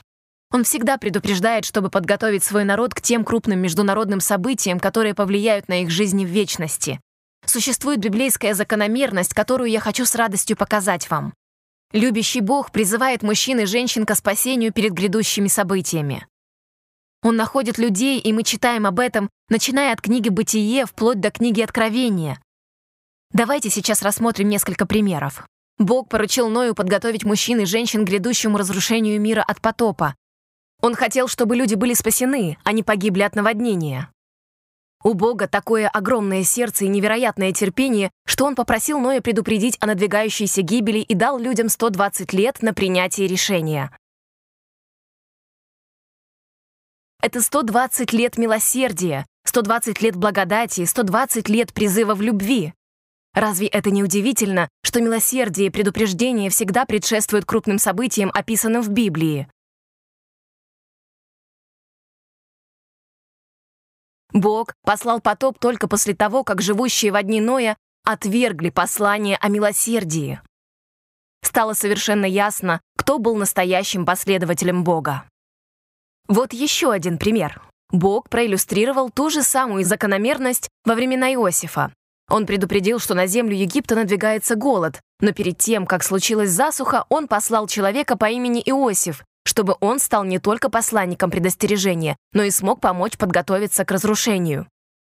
Он 0.52 0.66
всегда 0.66 0.98
предупреждает, 0.98 1.64
чтобы 1.64 1.90
подготовить 1.90 2.44
свой 2.44 2.66
народ 2.66 2.94
к 2.94 3.02
тем 3.02 3.24
крупным 3.24 3.60
международным 3.60 4.20
событиям, 4.20 4.80
которые 4.80 5.14
повлияют 5.14 5.70
на 5.70 5.82
их 5.82 5.90
жизни 5.90 6.26
в 6.26 6.30
вечности. 6.30 7.00
Существует 7.46 8.00
библейская 8.00 8.54
закономерность, 8.54 9.34
которую 9.34 9.70
я 9.70 9.80
хочу 9.80 10.06
с 10.06 10.14
радостью 10.16 10.58
показать 10.58 11.10
вам. 11.10 11.34
Любящий 11.94 12.42
Бог 12.42 12.72
призывает 12.72 13.24
мужчин 13.24 13.60
и 13.60 13.66
женщин 13.66 14.06
к 14.06 14.16
спасению 14.16 14.72
перед 14.74 14.92
грядущими 14.92 15.48
событиями. 15.48 16.28
Он 17.24 17.36
находит 17.36 17.78
людей, 17.78 18.20
и 18.20 18.34
мы 18.34 18.44
читаем 18.44 18.86
об 18.86 19.00
этом, 19.00 19.30
начиная 19.50 19.94
от 19.94 20.02
книги 20.02 20.30
«Бытие» 20.30 20.86
вплоть 20.86 21.20
до 21.20 21.32
книги 21.32 21.62
«Откровения». 21.62 22.42
Давайте 23.32 23.70
сейчас 23.70 24.02
рассмотрим 24.02 24.50
несколько 24.50 24.86
примеров. 24.86 25.46
Бог 25.78 26.10
поручил 26.10 26.50
Ною 26.50 26.76
подготовить 26.76 27.24
мужчин 27.24 27.60
и 27.62 27.66
женщин 27.66 28.06
к 28.06 28.10
грядущему 28.10 28.58
разрушению 28.58 29.20
мира 29.22 29.44
от 29.48 29.62
потопа, 29.62 30.16
он 30.82 30.96
хотел, 30.96 31.28
чтобы 31.28 31.56
люди 31.56 31.76
были 31.76 31.94
спасены, 31.94 32.58
а 32.64 32.72
не 32.72 32.84
погибли 32.84 33.22
от 33.22 33.36
наводнения. 33.36 34.12
У 35.04 35.14
Бога 35.14 35.48
такое 35.48 35.88
огромное 35.88 36.44
сердце 36.44 36.86
и 36.86 36.88
невероятное 36.88 37.54
терпение, 37.54 38.12
что 38.26 38.46
он 38.46 38.56
попросил 38.56 39.00
Ноя 39.00 39.22
предупредить 39.22 39.78
о 39.80 39.88
надвигающейся 39.88 40.62
гибели 40.62 41.00
и 41.00 41.16
дал 41.16 41.40
людям 41.40 41.70
120 41.70 42.34
лет 42.34 42.62
на 42.62 42.74
принятие 42.74 43.28
решения. 43.28 43.96
Это 47.22 47.42
120 47.42 48.14
лет 48.14 48.38
милосердия, 48.38 49.26
120 49.46 50.02
лет 50.02 50.16
благодати, 50.16 50.86
120 50.86 51.50
лет 51.50 51.74
призыва 51.74 52.14
в 52.14 52.22
любви. 52.22 52.74
Разве 53.34 53.68
это 53.68 53.92
не 53.92 54.04
удивительно, 54.04 54.70
что 54.84 55.02
милосердие 55.02 55.68
и 55.68 55.70
предупреждение 55.72 56.50
всегда 56.50 56.86
предшествуют 56.86 57.46
крупным 57.46 57.80
событиям, 57.80 58.30
описанным 58.34 58.82
в 58.82 58.90
Библии? 58.90 59.48
Бог 64.34 64.74
послал 64.84 65.20
потоп 65.20 65.60
только 65.60 65.88
после 65.88 66.14
того, 66.14 66.44
как 66.44 66.62
живущие 66.62 67.12
в 67.12 67.22
дни 67.24 67.42
Ноя 67.42 67.78
отвергли 68.04 68.70
послание 68.70 69.38
о 69.38 69.50
милосердии. 69.50 70.42
Стало 71.44 71.74
совершенно 71.74 72.26
ясно, 72.26 72.82
кто 72.98 73.20
был 73.20 73.36
настоящим 73.36 74.06
последователем 74.06 74.84
Бога. 74.84 75.26
Вот 76.28 76.54
еще 76.54 76.92
один 76.92 77.18
пример. 77.18 77.62
Бог 77.92 78.30
проиллюстрировал 78.30 79.10
ту 79.10 79.30
же 79.30 79.44
самую 79.44 79.84
закономерность 79.84 80.70
во 80.86 80.96
времена 80.96 81.34
Иосифа. 81.34 81.92
Он 82.30 82.46
предупредил, 82.46 83.00
что 83.00 83.14
на 83.14 83.28
землю 83.28 83.54
Египта 83.54 83.96
надвигается 83.96 84.56
голод, 84.56 85.02
но 85.20 85.34
перед 85.34 85.58
тем, 85.58 85.86
как 85.86 86.04
случилась 86.04 86.52
засуха, 86.52 87.06
он 87.10 87.28
послал 87.28 87.68
человека 87.68 88.16
по 88.16 88.30
имени 88.30 88.62
Иосиф, 88.62 89.24
чтобы 89.46 89.76
он 89.80 90.00
стал 90.00 90.24
не 90.24 90.40
только 90.40 90.70
посланником 90.70 91.32
предостережения, 91.32 92.18
но 92.34 92.44
и 92.44 92.52
смог 92.52 92.80
помочь 92.80 93.18
подготовиться 93.18 93.86
к 93.86 93.92
разрушению. 93.92 94.68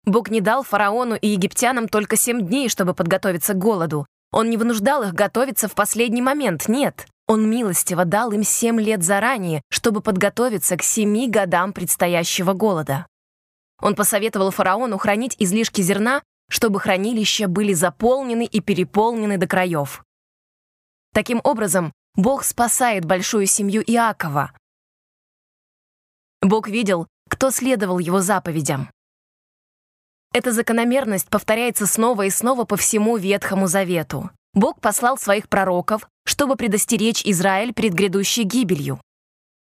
Бог 0.04 0.30
не 0.30 0.40
дал 0.40 0.62
фараону 0.62 1.14
и 1.14 1.28
египтянам 1.28 1.88
только 1.88 2.16
семь 2.16 2.46
дней, 2.46 2.68
чтобы 2.68 2.94
подготовиться 2.94 3.54
к 3.54 3.58
голоду. 3.58 4.06
Он 4.32 4.50
не 4.50 4.56
вынуждал 4.56 5.02
их 5.02 5.14
готовиться 5.14 5.68
в 5.68 5.74
последний 5.74 6.22
момент, 6.22 6.68
нет. 6.68 7.06
Он 7.28 7.48
милостиво 7.48 8.04
дал 8.04 8.32
им 8.32 8.42
семь 8.42 8.80
лет 8.80 9.02
заранее, 9.02 9.62
чтобы 9.70 10.00
подготовиться 10.00 10.76
к 10.76 10.82
семи 10.82 11.28
годам 11.28 11.72
предстоящего 11.72 12.52
голода. 12.52 13.06
Он 13.80 13.94
посоветовал 13.94 14.50
фараону 14.50 14.98
хранить 14.98 15.36
излишки 15.38 15.82
зерна, 15.82 16.22
чтобы 16.48 16.80
хранилища 16.80 17.48
были 17.48 17.72
заполнены 17.72 18.44
и 18.44 18.60
переполнены 18.60 19.38
до 19.38 19.46
краев. 19.46 20.04
Таким 21.14 21.40
образом, 21.44 21.92
Бог 22.14 22.44
спасает 22.44 23.06
большую 23.06 23.46
семью 23.46 23.82
Иакова. 23.82 24.52
Бог 26.42 26.68
видел, 26.68 27.06
кто 27.30 27.50
следовал 27.50 27.98
его 27.98 28.20
заповедям. 28.20 28.90
Эта 30.34 30.52
закономерность 30.52 31.28
повторяется 31.28 31.86
снова 31.86 32.26
и 32.26 32.30
снова 32.30 32.64
по 32.64 32.76
всему 32.76 33.16
Ветхому 33.16 33.66
Завету. 33.66 34.30
Бог 34.52 34.80
послал 34.80 35.16
своих 35.16 35.48
пророков, 35.48 36.06
чтобы 36.24 36.56
предостеречь 36.56 37.24
Израиль 37.24 37.72
перед 37.72 37.94
грядущей 37.94 38.42
гибелью. 38.42 39.00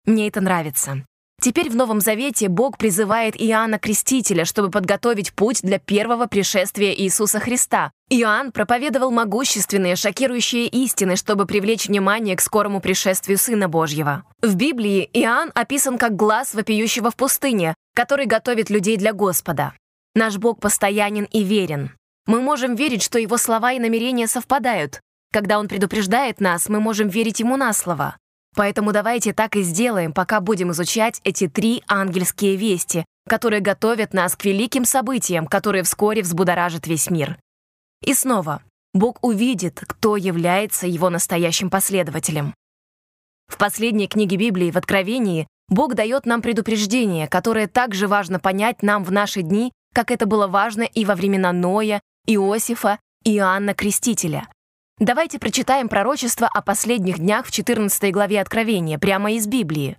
Мне 0.05 0.27
это 0.27 0.39
нравится. 0.39 1.03
Теперь 1.45 1.69
в 1.69 1.75
Новом 1.75 2.01
Завете 2.01 2.49
Бог 2.49 2.79
призывает 2.79 3.39
Иоанна 3.39 3.77
Крестителя, 3.77 4.45
чтобы 4.45 4.71
подготовить 4.71 5.31
путь 5.31 5.61
для 5.61 5.77
первого 5.77 6.25
пришествия 6.25 6.91
Иисуса 6.91 7.39
Христа. 7.39 7.91
Иоанн 8.09 8.51
проповедовал 8.51 9.11
могущественные, 9.11 9.95
шокирующие 9.95 10.65
истины, 10.65 11.15
чтобы 11.15 11.45
привлечь 11.45 11.87
внимание 11.87 12.35
к 12.35 12.41
скорому 12.41 12.81
пришествию 12.81 13.37
Сына 13.37 13.69
Божьего. 13.69 14.23
В 14.41 14.55
Библии 14.55 15.07
Иоанн 15.13 15.51
описан 15.53 15.99
как 15.99 16.15
глаз 16.15 16.55
вопиющего 16.55 17.11
в 17.11 17.15
пустыне, 17.15 17.75
который 17.93 18.25
готовит 18.25 18.71
людей 18.71 18.97
для 18.97 19.13
Господа. 19.13 19.73
Наш 20.15 20.37
Бог 20.37 20.59
постоянен 20.59 21.25
и 21.25 21.43
верен. 21.43 21.91
Мы 22.25 22.41
можем 22.41 22.73
верить, 22.73 23.03
что 23.03 23.19
Его 23.19 23.37
слова 23.37 23.73
и 23.73 23.77
намерения 23.77 24.25
совпадают. 24.25 24.99
Когда 25.31 25.59
Он 25.59 25.67
предупреждает 25.67 26.41
нас, 26.41 26.69
мы 26.69 26.79
можем 26.79 27.07
верить 27.07 27.39
Ему 27.39 27.55
на 27.55 27.71
слово. 27.71 28.17
Поэтому 28.55 28.93
давайте 28.93 29.33
так 29.33 29.55
и 29.55 29.61
сделаем, 29.61 30.13
пока 30.13 30.39
будем 30.39 30.71
изучать 30.71 31.19
эти 31.23 31.47
три 31.47 31.83
ангельские 31.87 32.55
вести, 32.55 33.05
которые 33.27 33.59
готовят 33.59 34.13
нас 34.13 34.35
к 34.35 34.45
великим 34.45 34.85
событиям, 34.85 35.45
которые 35.45 35.83
вскоре 35.83 36.21
взбудоражат 36.21 36.87
весь 36.87 37.09
мир. 37.09 37.37
И 38.03 38.13
снова, 38.13 38.61
Бог 38.93 39.17
увидит, 39.21 39.83
кто 39.85 40.15
является 40.15 40.87
его 40.87 41.09
настоящим 41.09 41.69
последователем. 41.69 42.53
В 43.47 43.57
последней 43.57 44.07
книге 44.07 44.37
Библии, 44.37 44.71
в 44.71 44.77
Откровении, 44.77 45.47
Бог 45.67 45.95
дает 45.95 46.25
нам 46.25 46.41
предупреждение, 46.41 47.27
которое 47.27 47.67
также 47.67 48.07
важно 48.07 48.39
понять 48.39 48.83
нам 48.83 49.03
в 49.03 49.11
наши 49.11 49.41
дни, 49.41 49.71
как 49.93 50.11
это 50.11 50.25
было 50.25 50.47
важно 50.47 50.83
и 50.83 51.03
во 51.03 51.15
времена 51.15 51.51
Ноя, 51.51 52.01
Иосифа 52.27 52.99
и 53.23 53.37
Иоанна 53.37 53.73
Крестителя. 53.73 54.47
Давайте 54.99 55.39
прочитаем 55.39 55.89
пророчество 55.89 56.47
о 56.47 56.61
последних 56.61 57.19
днях 57.19 57.45
в 57.45 57.51
14 57.51 58.13
главе 58.13 58.39
Откровения, 58.39 58.97
прямо 58.97 59.33
из 59.33 59.45
Библии. 59.45 59.97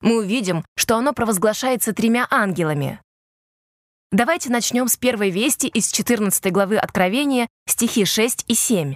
Мы 0.00 0.16
увидим, 0.16 0.64
что 0.76 0.96
оно 0.96 1.12
провозглашается 1.12 1.92
тремя 1.92 2.26
ангелами. 2.30 3.02
Давайте 4.10 4.48
начнем 4.48 4.88
с 4.88 4.96
первой 4.96 5.28
вести 5.28 5.66
из 5.66 5.92
14 5.92 6.50
главы 6.52 6.78
Откровения, 6.78 7.46
стихи 7.68 8.06
6 8.06 8.46
и 8.48 8.54
7. 8.54 8.94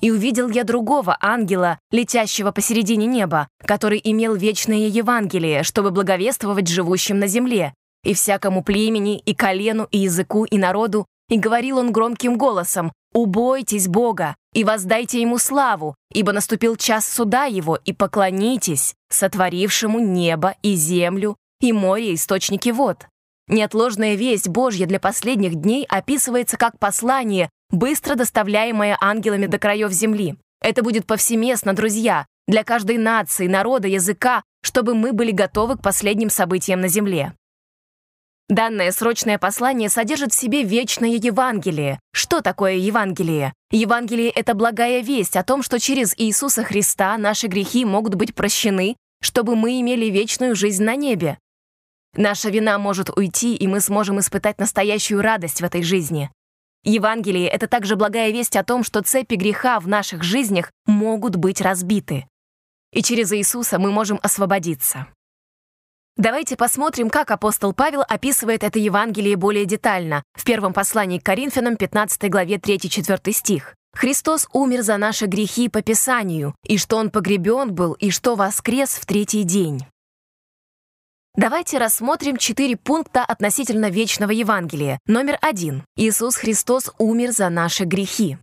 И 0.00 0.10
увидел 0.12 0.48
я 0.48 0.62
другого 0.62 1.16
ангела, 1.20 1.80
летящего 1.90 2.52
посередине 2.52 3.06
неба, 3.06 3.48
который 3.64 4.00
имел 4.04 4.36
вечное 4.36 4.86
Евангелие, 4.86 5.64
чтобы 5.64 5.90
благовествовать 5.90 6.68
живущим 6.68 7.18
на 7.18 7.26
земле, 7.26 7.74
и 8.04 8.14
всякому 8.14 8.62
племени, 8.62 9.18
и 9.18 9.34
колену, 9.34 9.88
и 9.90 9.98
языку, 9.98 10.44
и 10.44 10.58
народу, 10.58 11.06
и 11.32 11.38
говорил 11.38 11.78
он 11.78 11.92
громким 11.92 12.36
голосом, 12.36 12.92
«Убойтесь 13.14 13.88
Бога, 13.88 14.36
и 14.52 14.64
воздайте 14.64 15.18
Ему 15.18 15.38
славу, 15.38 15.94
ибо 16.12 16.32
наступил 16.32 16.76
час 16.76 17.08
суда 17.08 17.46
Его, 17.46 17.76
и 17.86 17.94
поклонитесь 17.94 18.94
сотворившему 19.08 19.98
небо 19.98 20.54
и 20.60 20.74
землю, 20.74 21.38
и 21.62 21.72
море, 21.72 22.12
источники 22.12 22.68
вод». 22.68 23.06
Неотложная 23.48 24.14
весть 24.14 24.48
Божья 24.48 24.84
для 24.84 25.00
последних 25.00 25.54
дней 25.54 25.86
описывается 25.88 26.58
как 26.58 26.78
послание, 26.78 27.48
быстро 27.70 28.14
доставляемое 28.14 28.98
ангелами 29.00 29.46
до 29.46 29.58
краев 29.58 29.90
земли. 29.90 30.36
Это 30.60 30.82
будет 30.82 31.06
повсеместно, 31.06 31.72
друзья, 31.72 32.26
для 32.46 32.62
каждой 32.62 32.98
нации, 32.98 33.46
народа, 33.46 33.88
языка, 33.88 34.42
чтобы 34.62 34.94
мы 34.94 35.14
были 35.14 35.30
готовы 35.30 35.78
к 35.78 35.82
последним 35.82 36.28
событиям 36.28 36.82
на 36.82 36.88
земле. 36.88 37.32
Данное 38.52 38.92
срочное 38.92 39.38
послание 39.38 39.88
содержит 39.88 40.34
в 40.34 40.38
себе 40.38 40.62
вечное 40.62 41.16
Евангелие. 41.16 41.98
Что 42.12 42.42
такое 42.42 42.74
Евангелие? 42.74 43.54
Евангелие— 43.70 44.28
это 44.34 44.52
благая 44.52 45.00
весть 45.00 45.38
о 45.38 45.42
том, 45.42 45.62
что 45.62 45.80
через 45.80 46.12
Иисуса 46.18 46.62
Христа 46.62 47.16
наши 47.16 47.46
грехи 47.46 47.86
могут 47.86 48.14
быть 48.14 48.34
прощены, 48.34 48.96
чтобы 49.22 49.56
мы 49.56 49.80
имели 49.80 50.04
вечную 50.10 50.54
жизнь 50.54 50.84
на 50.84 50.96
небе. 50.96 51.38
Наша 52.14 52.50
вина 52.50 52.76
может 52.78 53.08
уйти, 53.16 53.56
и 53.56 53.66
мы 53.66 53.80
сможем 53.80 54.20
испытать 54.20 54.58
настоящую 54.58 55.22
радость 55.22 55.62
в 55.62 55.64
этой 55.64 55.82
жизни. 55.82 56.30
Евангелие— 56.84 57.48
это 57.48 57.68
также 57.68 57.96
благая 57.96 58.32
весть 58.32 58.56
о 58.56 58.64
том, 58.64 58.84
что 58.84 59.00
цепи 59.00 59.36
греха 59.36 59.80
в 59.80 59.88
наших 59.88 60.22
жизнях 60.22 60.70
могут 60.84 61.36
быть 61.36 61.62
разбиты. 61.62 62.26
И 62.92 63.02
через 63.02 63.32
Иисуса 63.32 63.78
мы 63.78 63.90
можем 63.90 64.20
освободиться. 64.22 65.06
Давайте 66.16 66.56
посмотрим, 66.56 67.08
как 67.08 67.30
апостол 67.30 67.72
Павел 67.72 68.02
описывает 68.06 68.64
это 68.64 68.78
Евангелие 68.78 69.36
более 69.36 69.64
детально 69.64 70.22
в 70.34 70.44
первом 70.44 70.74
послании 70.74 71.18
к 71.18 71.24
Коринфянам, 71.24 71.76
15 71.76 72.30
главе 72.30 72.56
3-4 72.56 73.32
стих. 73.32 73.74
«Христос 73.94 74.46
умер 74.52 74.82
за 74.82 74.98
наши 74.98 75.26
грехи 75.26 75.68
по 75.68 75.80
Писанию, 75.80 76.54
и 76.66 76.76
что 76.76 76.98
Он 76.98 77.10
погребен 77.10 77.72
был, 77.74 77.94
и 77.94 78.10
что 78.10 78.34
воскрес 78.34 78.90
в 78.90 79.06
третий 79.06 79.42
день». 79.44 79.86
Давайте 81.34 81.78
рассмотрим 81.78 82.36
четыре 82.36 82.76
пункта 82.76 83.24
относительно 83.24 83.88
вечного 83.88 84.32
Евангелия. 84.32 84.98
Номер 85.06 85.38
один. 85.40 85.82
Иисус 85.96 86.36
Христос 86.36 86.90
умер 86.98 87.32
за 87.32 87.48
наши 87.48 87.84
грехи. 87.84 88.36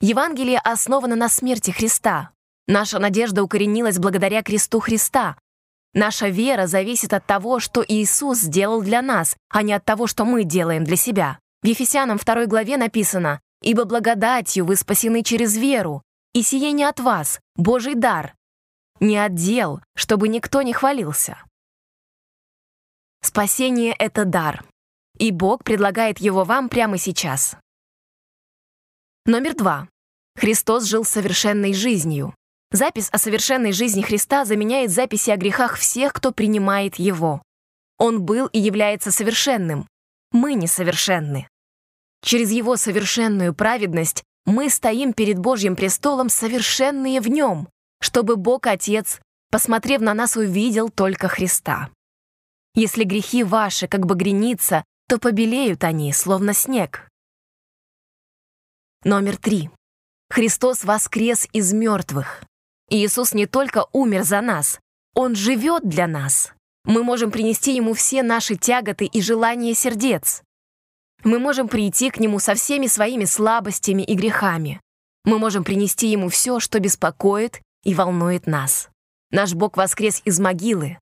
Евангелие 0.00 0.58
основано 0.58 1.14
на 1.14 1.28
смерти 1.28 1.72
Христа. 1.72 2.30
Наша 2.66 2.98
надежда 2.98 3.42
укоренилась 3.42 3.98
благодаря 3.98 4.42
кресту 4.42 4.80
Христа, 4.80 5.36
Наша 5.94 6.28
вера 6.28 6.66
зависит 6.66 7.12
от 7.12 7.26
того, 7.26 7.60
что 7.60 7.84
Иисус 7.86 8.38
сделал 8.38 8.80
для 8.82 9.02
нас, 9.02 9.36
а 9.50 9.62
не 9.62 9.74
от 9.74 9.84
того, 9.84 10.06
что 10.06 10.24
мы 10.24 10.44
делаем 10.44 10.84
для 10.84 10.96
себя. 10.96 11.38
В 11.62 11.66
Ефесянам 11.66 12.16
2 12.16 12.46
главе 12.46 12.76
написано 12.76 13.40
«Ибо 13.62 13.84
благодатью 13.84 14.64
вы 14.64 14.76
спасены 14.76 15.22
через 15.22 15.56
веру, 15.56 16.02
и 16.32 16.42
сие 16.42 16.72
не 16.72 16.84
от 16.84 16.98
вас, 16.98 17.40
Божий 17.56 17.94
дар, 17.94 18.34
не 19.00 19.18
от 19.18 19.34
дел, 19.34 19.80
чтобы 19.94 20.28
никто 20.28 20.62
не 20.62 20.72
хвалился». 20.72 21.38
Спасение— 23.22 23.94
это 23.98 24.24
дар, 24.24 24.64
и 25.18 25.30
Бог 25.30 25.62
предлагает 25.62 26.18
его 26.18 26.42
вам 26.42 26.68
прямо 26.68 26.98
сейчас. 26.98 27.56
Номер 29.26 29.54
два. 29.54 29.88
Христос 30.34 30.84
жил 30.84 31.04
совершенной 31.04 31.74
жизнью. 31.74 32.34
Запись 32.72 33.10
о 33.12 33.18
совершенной 33.18 33.72
жизни 33.72 34.00
Христа 34.00 34.46
заменяет 34.46 34.90
записи 34.90 35.28
о 35.28 35.36
грехах 35.36 35.76
всех, 35.76 36.14
кто 36.14 36.32
принимает 36.32 36.94
Его. 36.94 37.42
Он 37.98 38.22
был 38.22 38.46
и 38.46 38.58
является 38.58 39.12
совершенным. 39.12 39.86
Мы 40.32 40.54
несовершенны. 40.54 41.48
Через 42.22 42.50
Его 42.50 42.78
совершенную 42.78 43.54
праведность 43.54 44.24
мы 44.46 44.70
стоим 44.70 45.12
перед 45.12 45.38
Божьим 45.38 45.76
престолом 45.76 46.30
совершенные 46.30 47.20
в 47.20 47.28
Нем, 47.28 47.68
чтобы 48.00 48.36
Бог 48.36 48.66
Отец, 48.66 49.20
посмотрев 49.50 50.00
на 50.00 50.14
нас, 50.14 50.36
увидел 50.36 50.88
только 50.88 51.28
Христа. 51.28 51.90
Если 52.74 53.04
грехи 53.04 53.44
ваши 53.44 53.86
как 53.86 54.06
бы 54.06 54.14
греница, 54.14 54.82
то 55.08 55.18
побелеют 55.18 55.84
они, 55.84 56.10
словно 56.14 56.54
снег. 56.54 57.06
Номер 59.04 59.36
три. 59.36 59.68
Христос 60.30 60.84
воскрес 60.84 61.46
из 61.52 61.74
мертвых. 61.74 62.42
Иисус 62.92 63.32
не 63.32 63.46
только 63.46 63.86
умер 63.94 64.22
за 64.22 64.42
нас, 64.42 64.78
Он 65.14 65.34
живет 65.34 65.88
для 65.88 66.06
нас. 66.06 66.52
Мы 66.84 67.02
можем 67.02 67.30
принести 67.30 67.74
Ему 67.74 67.94
все 67.94 68.22
наши 68.22 68.54
тяготы 68.54 69.06
и 69.06 69.22
желания 69.22 69.72
сердец. 69.72 70.42
Мы 71.24 71.38
можем 71.38 71.68
прийти 71.68 72.10
к 72.10 72.20
Нему 72.20 72.38
со 72.38 72.54
всеми 72.54 72.86
своими 72.88 73.24
слабостями 73.24 74.02
и 74.02 74.14
грехами. 74.14 74.78
Мы 75.24 75.38
можем 75.38 75.64
принести 75.64 76.08
Ему 76.08 76.28
все, 76.28 76.60
что 76.60 76.80
беспокоит 76.80 77.62
и 77.82 77.94
волнует 77.94 78.46
нас. 78.46 78.90
Наш 79.30 79.54
Бог 79.54 79.78
воскрес 79.78 80.20
из 80.26 80.38
могилы. 80.38 80.98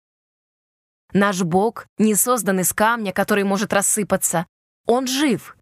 Наш 1.12 1.42
Бог 1.42 1.88
не 1.98 2.14
создан 2.14 2.60
из 2.60 2.72
камня, 2.72 3.12
который 3.12 3.42
может 3.42 3.72
рассыпаться. 3.72 4.46
Он 4.86 5.08
жив. 5.08 5.56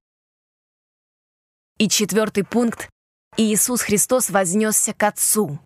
И 1.79 1.89
четвертый 1.89 2.45
пункт. 2.45 2.91
Иисус 3.39 3.81
Христос 3.81 4.29
вознесся 4.29 4.93
к 4.93 5.03
Отцу. 5.05 5.59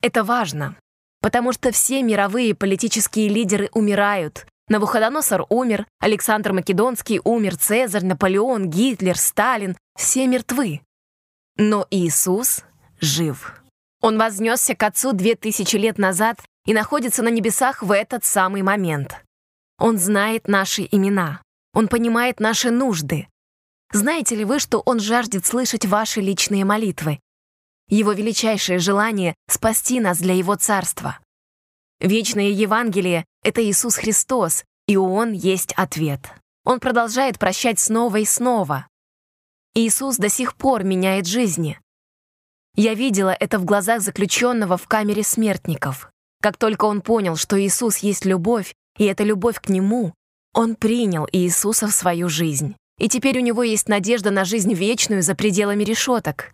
Это 0.00 0.22
важно, 0.22 0.76
потому 1.20 1.52
что 1.52 1.72
все 1.72 2.02
мировые 2.02 2.54
политические 2.54 3.28
лидеры 3.28 3.68
умирают. 3.72 4.46
Навуходоносор 4.68 5.46
умер, 5.48 5.86
Александр 5.98 6.52
Македонский 6.52 7.20
умер, 7.24 7.56
Цезарь, 7.56 8.04
Наполеон, 8.04 8.68
Гитлер, 8.68 9.16
Сталин— 9.16 9.76
все 9.96 10.26
мертвы. 10.26 10.82
Но 11.56 11.86
Иисус 11.90 12.64
жив. 13.00 13.60
Он 14.00 14.18
вознесся 14.18 14.76
к 14.76 14.82
Отцу 14.82 15.12
две 15.12 15.34
тысячи 15.34 15.76
лет 15.76 15.98
назад 15.98 16.40
и 16.66 16.74
находится 16.74 17.22
на 17.22 17.28
небесах 17.28 17.82
в 17.82 17.90
этот 17.90 18.24
самый 18.24 18.62
момент. 18.62 19.16
Он 19.78 19.98
знает 19.98 20.46
наши 20.48 20.86
имена. 20.90 21.40
Он 21.72 21.88
понимает 21.88 22.40
наши 22.40 22.70
нужды. 22.70 23.26
Знаете 23.92 24.36
ли 24.36 24.44
вы, 24.44 24.58
что 24.58 24.82
Он 24.84 25.00
жаждет 25.00 25.46
слышать 25.46 25.86
ваши 25.86 26.20
личные 26.20 26.64
молитвы? 26.64 27.20
Его 27.88 28.12
величайшее 28.12 28.78
желание— 28.78 29.34
спасти 29.48 30.00
нас 30.00 30.18
для 30.18 30.34
Его 30.34 30.56
Царства. 30.56 31.18
Вечное 32.00 32.50
Евангелие— 32.50 33.24
это 33.42 33.64
Иисус 33.64 33.96
Христос, 33.96 34.64
и 34.86 34.96
Он 34.96 35.32
есть 35.32 35.72
ответ. 35.72 36.20
Он 36.64 36.80
продолжает 36.80 37.38
прощать 37.38 37.80
снова 37.80 38.16
и 38.16 38.24
снова. 38.24 38.86
Иисус 39.74 40.18
до 40.18 40.28
сих 40.28 40.54
пор 40.54 40.84
меняет 40.84 41.26
жизни. 41.26 41.80
Я 42.74 42.94
видела 42.94 43.30
это 43.30 43.58
в 43.58 43.64
глазах 43.64 44.02
заключенного 44.02 44.76
в 44.76 44.86
камере 44.86 45.22
смертников. 45.22 46.10
Как 46.42 46.56
только 46.56 46.84
он 46.84 47.00
понял, 47.00 47.36
что 47.36 47.60
Иисус 47.60 47.98
есть 47.98 48.24
любовь, 48.24 48.74
и 48.98 49.04
это 49.04 49.24
любовь 49.24 49.60
к 49.60 49.68
Нему, 49.68 50.14
он 50.52 50.76
принял 50.76 51.26
Иисуса 51.32 51.86
в 51.86 51.92
свою 51.92 52.28
жизнь. 52.28 52.76
И 52.98 53.08
теперь 53.08 53.38
у 53.38 53.42
него 53.42 53.62
есть 53.62 53.88
надежда 53.88 54.30
на 54.30 54.44
жизнь 54.44 54.74
вечную 54.74 55.22
за 55.22 55.34
пределами 55.34 55.84
решеток. 55.84 56.52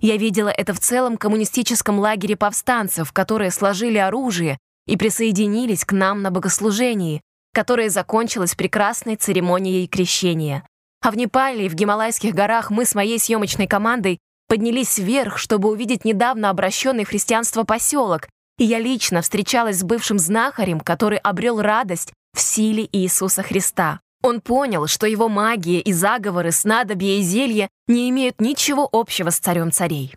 Я 0.00 0.16
видела 0.16 0.48
это 0.48 0.72
в 0.72 0.80
целом 0.80 1.18
коммунистическом 1.18 1.98
лагере 1.98 2.36
повстанцев, 2.36 3.12
которые 3.12 3.50
сложили 3.50 3.98
оружие 3.98 4.58
и 4.86 4.96
присоединились 4.96 5.84
к 5.84 5.92
нам 5.92 6.22
на 6.22 6.30
богослужении, 6.30 7.20
которое 7.52 7.90
закончилось 7.90 8.54
прекрасной 8.54 9.16
церемонией 9.16 9.86
крещения. 9.86 10.64
А 11.02 11.10
в 11.10 11.16
Непале 11.16 11.66
и 11.66 11.68
в 11.68 11.74
Гималайских 11.74 12.34
горах 12.34 12.70
мы 12.70 12.86
с 12.86 12.94
моей 12.94 13.18
съемочной 13.18 13.66
командой 13.66 14.18
поднялись 14.48 14.98
вверх, 14.98 15.38
чтобы 15.38 15.70
увидеть 15.70 16.04
недавно 16.04 16.50
обращенный 16.50 17.04
в 17.04 17.08
христианство 17.08 17.64
поселок, 17.64 18.28
и 18.58 18.64
я 18.64 18.78
лично 18.78 19.22
встречалась 19.22 19.78
с 19.78 19.84
бывшим 19.84 20.18
знахарем, 20.18 20.80
который 20.80 21.18
обрел 21.18 21.60
радость 21.60 22.12
в 22.34 22.40
силе 22.40 22.88
Иисуса 22.92 23.42
Христа. 23.42 24.00
Он 24.22 24.40
понял, 24.40 24.86
что 24.86 25.06
его 25.06 25.28
магия 25.28 25.80
и 25.80 25.92
заговоры, 25.92 26.52
снадобья 26.52 27.18
и 27.18 27.22
зелья 27.22 27.68
не 27.86 28.10
имеют 28.10 28.40
ничего 28.40 28.88
общего 28.90 29.30
с 29.30 29.38
царем 29.38 29.72
царей. 29.72 30.14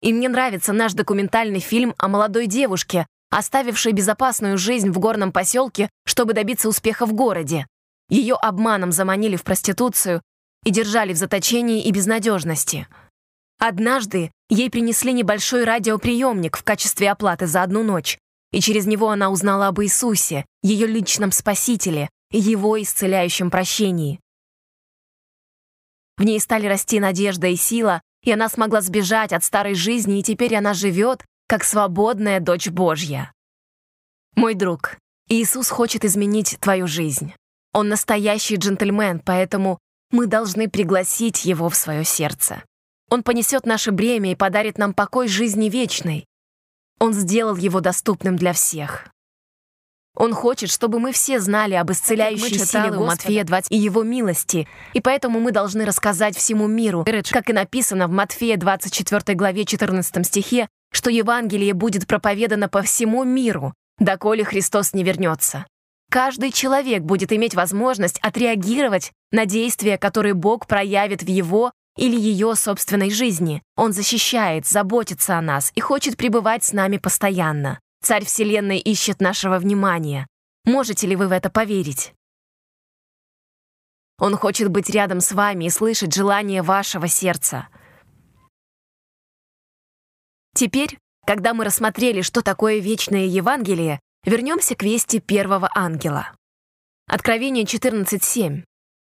И 0.00 0.12
мне 0.12 0.28
нравится 0.28 0.72
наш 0.72 0.94
документальный 0.94 1.60
фильм 1.60 1.94
о 1.98 2.08
молодой 2.08 2.46
девушке, 2.46 3.06
оставившей 3.30 3.92
безопасную 3.92 4.58
жизнь 4.58 4.90
в 4.90 4.98
горном 4.98 5.32
поселке, 5.32 5.90
чтобы 6.04 6.32
добиться 6.32 6.68
успеха 6.68 7.06
в 7.06 7.12
городе. 7.12 7.66
Ее 8.08 8.34
обманом 8.34 8.90
заманили 8.90 9.36
в 9.36 9.44
проституцию 9.44 10.22
и 10.64 10.70
держали 10.70 11.12
в 11.12 11.16
заточении 11.16 11.84
и 11.84 11.90
безнадежности. 11.92 12.88
Однажды 13.58 14.32
ей 14.48 14.70
принесли 14.70 15.12
небольшой 15.12 15.64
радиоприемник 15.64 16.56
в 16.56 16.64
качестве 16.64 17.10
оплаты 17.10 17.46
за 17.46 17.62
одну 17.62 17.82
ночь, 17.82 18.18
и 18.50 18.60
через 18.60 18.86
него 18.86 19.08
она 19.08 19.30
узнала 19.30 19.68
об 19.68 19.80
Иисусе, 19.80 20.44
ее 20.62 20.86
личном 20.86 21.32
спасителе, 21.32 22.10
его 22.38 22.80
исцеляющем 22.80 23.50
прощении. 23.50 24.20
В 26.16 26.24
ней 26.24 26.38
стали 26.40 26.66
расти 26.66 27.00
надежда 27.00 27.48
и 27.48 27.56
сила, 27.56 28.00
и 28.22 28.30
она 28.30 28.48
смогла 28.48 28.80
сбежать 28.80 29.32
от 29.32 29.44
старой 29.44 29.74
жизни, 29.74 30.20
и 30.20 30.22
теперь 30.22 30.54
она 30.54 30.74
живет, 30.74 31.24
как 31.46 31.64
свободная 31.64 32.40
дочь 32.40 32.68
Божья. 32.68 33.32
Мой 34.36 34.54
друг, 34.54 34.96
Иисус 35.28 35.68
хочет 35.68 36.04
изменить 36.04 36.58
твою 36.60 36.86
жизнь. 36.86 37.34
Он 37.72 37.88
настоящий 37.88 38.56
джентльмен, 38.56 39.20
поэтому 39.20 39.78
мы 40.10 40.26
должны 40.26 40.68
пригласить 40.68 41.44
его 41.44 41.68
в 41.68 41.74
свое 41.74 42.04
сердце. 42.04 42.62
Он 43.10 43.22
понесет 43.22 43.66
наше 43.66 43.90
бремя 43.90 44.32
и 44.32 44.36
подарит 44.36 44.78
нам 44.78 44.94
покой 44.94 45.28
жизни 45.28 45.68
вечной. 45.68 46.26
Он 46.98 47.12
сделал 47.12 47.56
его 47.56 47.80
доступным 47.80 48.36
для 48.36 48.52
всех. 48.52 49.08
Он 50.14 50.34
хочет, 50.34 50.70
чтобы 50.70 50.98
мы 50.98 51.12
все 51.12 51.40
знали 51.40 51.74
об 51.74 51.90
исцеляющей 51.90 52.58
силе 52.58 52.92
у 52.96 53.06
Матфея 53.06 53.44
20 53.44 53.72
и 53.72 53.76
его 53.76 54.02
милости, 54.02 54.68
и 54.92 55.00
поэтому 55.00 55.40
мы 55.40 55.52
должны 55.52 55.84
рассказать 55.84 56.36
всему 56.36 56.66
миру, 56.66 57.04
как 57.30 57.48
и 57.48 57.52
написано 57.52 58.08
в 58.08 58.10
Матфея 58.10 58.56
24 58.56 59.36
главе 59.36 59.64
14 59.64 60.26
стихе, 60.26 60.68
что 60.92 61.10
Евангелие 61.10 61.72
будет 61.72 62.06
проповедано 62.06 62.68
по 62.68 62.82
всему 62.82 63.24
миру, 63.24 63.74
доколе 63.98 64.44
Христос 64.44 64.92
не 64.92 65.02
вернется. 65.02 65.66
Каждый 66.10 66.52
человек 66.52 67.02
будет 67.02 67.32
иметь 67.32 67.54
возможность 67.54 68.18
отреагировать 68.20 69.12
на 69.30 69.46
действия, 69.46 69.96
которые 69.96 70.34
Бог 70.34 70.66
проявит 70.66 71.22
в 71.22 71.28
его 71.28 71.72
или 71.96 72.20
ее 72.20 72.54
собственной 72.54 73.10
жизни. 73.10 73.62
Он 73.76 73.94
защищает, 73.94 74.66
заботится 74.66 75.38
о 75.38 75.42
нас 75.42 75.72
и 75.74 75.80
хочет 75.80 76.18
пребывать 76.18 76.64
с 76.64 76.74
нами 76.74 76.98
постоянно. 76.98 77.80
Царь 78.02 78.24
Вселенной 78.24 78.78
ищет 78.78 79.20
нашего 79.20 79.58
внимания. 79.58 80.26
Можете 80.64 81.06
ли 81.06 81.14
вы 81.14 81.28
в 81.28 81.32
это 81.32 81.50
поверить? 81.50 82.12
Он 84.18 84.36
хочет 84.36 84.68
быть 84.70 84.90
рядом 84.90 85.20
с 85.20 85.30
вами 85.30 85.66
и 85.66 85.70
слышать 85.70 86.12
желание 86.12 86.62
вашего 86.62 87.06
сердца. 87.06 87.68
Теперь, 90.54 90.98
когда 91.24 91.54
мы 91.54 91.64
рассмотрели, 91.64 92.22
что 92.22 92.42
такое 92.42 92.80
вечное 92.80 93.26
Евангелие, 93.26 94.00
вернемся 94.24 94.74
к 94.74 94.82
вести 94.82 95.20
первого 95.20 95.70
ангела. 95.72 96.34
Откровение 97.06 97.64
14.7. 97.64 98.64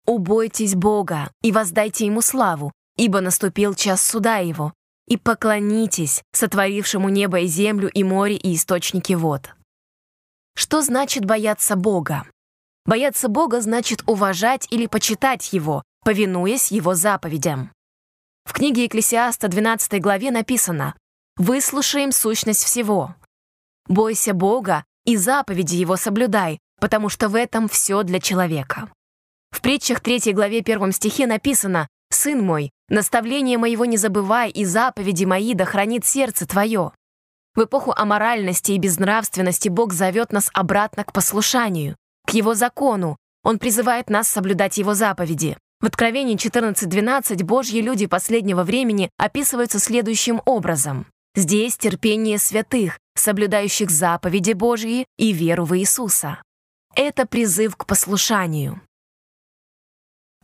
«Убойтесь 0.06 0.74
Бога 0.74 1.32
и 1.40 1.52
воздайте 1.52 2.04
Ему 2.04 2.20
славу, 2.20 2.70
ибо 2.96 3.22
наступил 3.22 3.74
час 3.74 4.06
суда 4.06 4.36
Его, 4.38 4.74
и 5.06 5.16
поклонитесь 5.16 6.22
сотворившему 6.32 7.08
небо 7.08 7.40
и 7.40 7.46
землю 7.46 7.90
и 7.90 8.02
море 8.02 8.36
и 8.36 8.54
источники 8.54 9.12
вод. 9.12 9.54
Что 10.56 10.82
значит 10.82 11.24
бояться 11.24 11.76
Бога? 11.76 12.26
Бояться 12.86 13.28
Бога 13.28 13.60
значит 13.60 14.02
уважать 14.06 14.66
или 14.70 14.86
почитать 14.86 15.52
Его, 15.52 15.82
повинуясь 16.04 16.70
Его 16.70 16.94
заповедям. 16.94 17.70
В 18.44 18.52
книге 18.52 18.84
Екклесиаста 18.84 19.48
12 19.48 20.00
главе 20.00 20.30
написано 20.30 20.94
«Выслушаем 21.36 22.12
сущность 22.12 22.62
всего». 22.62 23.14
«Бойся 23.86 24.34
Бога 24.34 24.84
и 25.04 25.16
заповеди 25.16 25.76
Его 25.76 25.96
соблюдай, 25.96 26.58
потому 26.78 27.08
что 27.08 27.28
в 27.28 27.34
этом 27.34 27.68
все 27.68 28.02
для 28.02 28.20
человека». 28.20 28.90
В 29.50 29.60
притчах 29.60 30.00
3 30.00 30.32
главе 30.32 30.58
1 30.58 30.92
стихе 30.92 31.26
написано 31.26 31.88
«Сын 32.10 32.40
мой, 32.44 32.70
наставление 32.88 33.58
моего 33.58 33.84
не 33.84 33.96
забывай, 33.96 34.50
и 34.50 34.64
заповеди 34.64 35.24
мои 35.24 35.54
да 35.54 35.64
хранит 35.64 36.04
сердце 36.04 36.46
твое». 36.46 36.92
В 37.54 37.64
эпоху 37.64 37.92
аморальности 37.96 38.72
и 38.72 38.78
безнравственности 38.78 39.68
Бог 39.68 39.92
зовет 39.92 40.32
нас 40.32 40.50
обратно 40.52 41.04
к 41.04 41.12
послушанию, 41.12 41.96
к 42.26 42.30
Его 42.30 42.54
закону. 42.54 43.16
Он 43.44 43.58
призывает 43.58 44.10
нас 44.10 44.28
соблюдать 44.28 44.78
Его 44.78 44.94
заповеди. 44.94 45.56
В 45.80 45.86
Откровении 45.86 46.36
14.12 46.36 47.44
Божьи 47.44 47.80
люди 47.80 48.06
последнего 48.06 48.64
времени 48.64 49.10
описываются 49.18 49.78
следующим 49.78 50.40
образом. 50.46 51.06
Здесь 51.36 51.76
терпение 51.76 52.38
святых, 52.38 52.98
соблюдающих 53.16 53.90
заповеди 53.90 54.52
Божьи 54.52 55.06
и 55.18 55.32
веру 55.32 55.64
в 55.64 55.76
Иисуса. 55.76 56.42
Это 56.96 57.26
призыв 57.26 57.76
к 57.76 57.86
послушанию. 57.86 58.80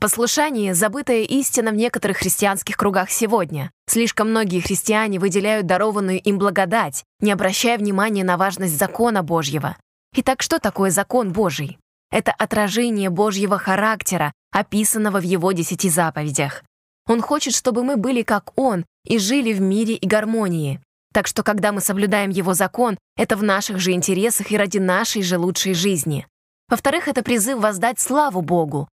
Послушание— 0.00 0.74
забытая 0.74 1.24
истина 1.24 1.72
в 1.72 1.74
некоторых 1.74 2.16
христианских 2.16 2.78
кругах 2.78 3.10
сегодня. 3.10 3.70
Слишком 3.86 4.30
многие 4.30 4.60
христиане 4.60 5.18
выделяют 5.18 5.66
дарованную 5.66 6.18
им 6.18 6.38
благодать, 6.38 7.04
не 7.20 7.30
обращая 7.30 7.76
внимания 7.76 8.24
на 8.24 8.38
важность 8.38 8.78
закона 8.78 9.22
Божьего. 9.22 9.76
Итак, 10.16 10.40
что 10.40 10.58
такое 10.58 10.90
закон 10.90 11.34
Божий? 11.34 11.76
Это 12.10 12.32
отражение 12.32 13.10
Божьего 13.10 13.58
характера, 13.58 14.32
описанного 14.50 15.20
в 15.20 15.22
Его 15.22 15.52
десяти 15.52 15.90
заповедях. 15.90 16.64
Он 17.06 17.20
хочет, 17.20 17.54
чтобы 17.54 17.84
мы 17.84 17.98
были 17.98 18.22
как 18.22 18.58
Он 18.58 18.86
и 19.04 19.18
жили 19.18 19.52
в 19.52 19.60
мире 19.60 19.96
и 19.96 20.06
гармонии. 20.06 20.80
Так 21.12 21.26
что, 21.26 21.42
когда 21.42 21.72
мы 21.72 21.82
соблюдаем 21.82 22.30
Его 22.30 22.54
закон, 22.54 22.96
это 23.18 23.36
в 23.36 23.42
наших 23.42 23.78
же 23.78 23.92
интересах 23.92 24.50
и 24.50 24.56
ради 24.56 24.78
нашей 24.78 25.22
же 25.22 25.36
лучшей 25.36 25.74
жизни. 25.74 26.26
Во-вторых, 26.70 27.06
это 27.06 27.22
призыв 27.22 27.58
воздать 27.58 28.00
славу 28.00 28.40
Богу, 28.40 28.88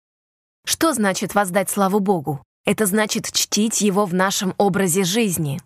что 0.66 0.92
значит 0.92 1.34
воздать 1.34 1.70
славу 1.70 2.00
Богу? 2.00 2.42
Это 2.64 2.86
значит 2.86 3.30
чтить 3.32 3.80
Его 3.80 4.04
в 4.04 4.12
нашем 4.12 4.54
образе 4.58 5.04
жизни. 5.04 5.60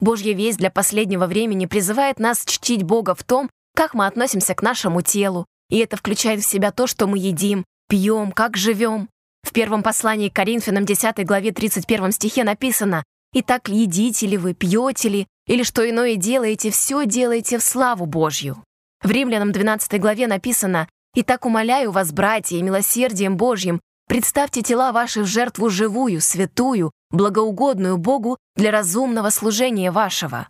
Божья 0.00 0.34
весть 0.34 0.58
для 0.58 0.70
последнего 0.70 1.26
времени 1.26 1.66
призывает 1.66 2.18
нас 2.18 2.44
чтить 2.44 2.82
Бога 2.82 3.14
в 3.14 3.22
том, 3.22 3.48
как 3.76 3.94
мы 3.94 4.06
относимся 4.06 4.54
к 4.54 4.62
нашему 4.62 5.02
телу, 5.02 5.46
и 5.68 5.78
это 5.78 5.96
включает 5.96 6.42
в 6.42 6.46
себя 6.46 6.72
то, 6.72 6.86
что 6.86 7.06
мы 7.06 7.18
едим, 7.18 7.64
пьем, 7.88 8.32
как 8.32 8.56
живем. 8.56 9.08
В 9.42 9.52
первом 9.52 9.82
послании 9.82 10.28
к 10.28 10.34
Коринфянам 10.34 10.84
10 10.84 11.24
главе 11.24 11.52
31 11.52 12.12
стихе 12.12 12.44
написано 12.44 13.04
«Итак, 13.32 13.68
едите 13.68 14.26
ли 14.26 14.36
вы, 14.36 14.54
пьете 14.54 15.08
ли, 15.08 15.26
или 15.46 15.62
что 15.62 15.88
иное 15.88 16.16
делаете, 16.16 16.70
все 16.70 17.06
делаете 17.06 17.58
в 17.58 17.62
славу 17.62 18.06
Божью». 18.06 18.62
В 19.02 19.10
Римлянам 19.10 19.52
12 19.52 20.00
главе 20.00 20.26
написано 20.26 20.88
«Итак, 21.14 21.46
умоляю 21.46 21.92
вас, 21.92 22.12
братья, 22.12 22.60
милосердием 22.60 23.36
Божьим, 23.36 23.80
Представьте 24.10 24.60
тела 24.62 24.90
ваши 24.90 25.22
в 25.22 25.26
жертву 25.26 25.70
живую, 25.70 26.20
святую, 26.20 26.90
благоугодную 27.12 27.96
Богу 27.96 28.38
для 28.56 28.72
разумного 28.72 29.30
служения 29.30 29.92
вашего. 29.92 30.48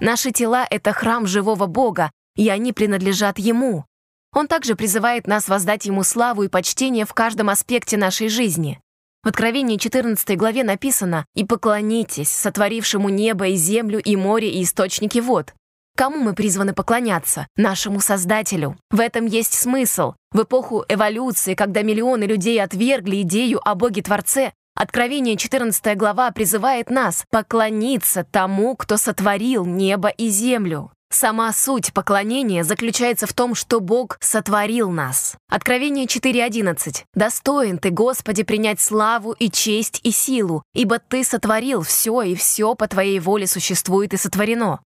Наши 0.00 0.30
тела— 0.30 0.66
это 0.70 0.94
храм 0.94 1.26
живого 1.26 1.66
Бога, 1.66 2.10
и 2.36 2.48
они 2.48 2.72
принадлежат 2.72 3.38
Ему. 3.38 3.84
Он 4.32 4.48
также 4.48 4.76
призывает 4.76 5.26
нас 5.26 5.46
воздать 5.46 5.84
Ему 5.84 6.04
славу 6.04 6.44
и 6.44 6.48
почтение 6.48 7.04
в 7.04 7.12
каждом 7.12 7.50
аспекте 7.50 7.98
нашей 7.98 8.30
жизни. 8.30 8.80
В 9.22 9.28
Откровении 9.28 9.76
14 9.76 10.34
главе 10.34 10.64
написано 10.64 11.26
«И 11.34 11.44
поклонитесь 11.44 12.30
сотворившему 12.30 13.10
небо 13.10 13.48
и 13.48 13.56
землю 13.56 14.00
и 14.00 14.16
море 14.16 14.50
и 14.50 14.62
источники 14.62 15.18
вод». 15.18 15.52
Кому 15.96 16.18
мы 16.18 16.34
призваны 16.34 16.74
поклоняться? 16.74 17.46
Нашему 17.56 18.00
Создателю. 18.00 18.76
В 18.90 19.00
этом 19.00 19.24
есть 19.24 19.54
смысл. 19.54 20.12
В 20.30 20.42
эпоху 20.42 20.84
эволюции, 20.88 21.54
когда 21.54 21.80
миллионы 21.80 22.24
людей 22.24 22.62
отвергли 22.62 23.22
идею 23.22 23.60
о 23.66 23.74
Боге-Творце, 23.74 24.52
Откровение 24.78 25.38
14 25.38 25.96
глава 25.96 26.30
призывает 26.32 26.90
нас 26.90 27.24
поклониться 27.30 28.24
тому, 28.24 28.76
кто 28.76 28.98
сотворил 28.98 29.64
небо 29.64 30.10
и 30.10 30.28
землю. 30.28 30.92
Сама 31.10 31.50
суть 31.54 31.94
поклонения 31.94 32.62
заключается 32.62 33.26
в 33.26 33.32
том, 33.32 33.54
что 33.54 33.80
Бог 33.80 34.18
сотворил 34.20 34.90
нас. 34.90 35.36
Откровение 35.48 36.04
4.11. 36.04 37.04
«Достоин 37.14 37.78
ты, 37.78 37.88
Господи, 37.88 38.42
принять 38.42 38.78
славу 38.78 39.32
и 39.32 39.50
честь 39.50 40.00
и 40.02 40.10
силу, 40.10 40.62
ибо 40.74 40.98
ты 40.98 41.24
сотворил 41.24 41.80
все, 41.80 42.20
и 42.20 42.34
все 42.34 42.74
по 42.74 42.86
твоей 42.86 43.18
воле 43.18 43.46
существует 43.46 44.12
и 44.12 44.18
сотворено». 44.18 44.80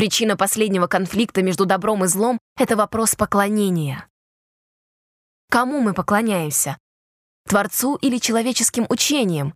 Причина 0.00 0.34
последнего 0.34 0.86
конфликта 0.86 1.42
между 1.42 1.66
добром 1.66 2.06
и 2.06 2.08
злом— 2.08 2.38
это 2.56 2.74
вопрос 2.74 3.16
поклонения. 3.16 4.08
Кому 5.50 5.82
мы 5.82 5.92
поклоняемся? 5.92 6.78
Творцу 7.46 7.96
или 7.96 8.16
человеческим 8.16 8.86
учениям? 8.88 9.54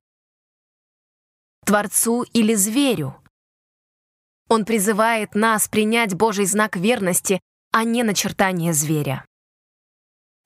Творцу 1.65 2.25
или 2.35 2.55
зверю? 2.57 3.17
Он 4.51 4.67
призывает 4.67 5.35
нас 5.35 5.67
принять 5.67 6.15
Божий 6.15 6.45
знак 6.45 6.77
верности, 6.77 7.41
а 7.73 7.85
не 7.85 8.03
начертание 8.03 8.75
зверя. 8.75 9.25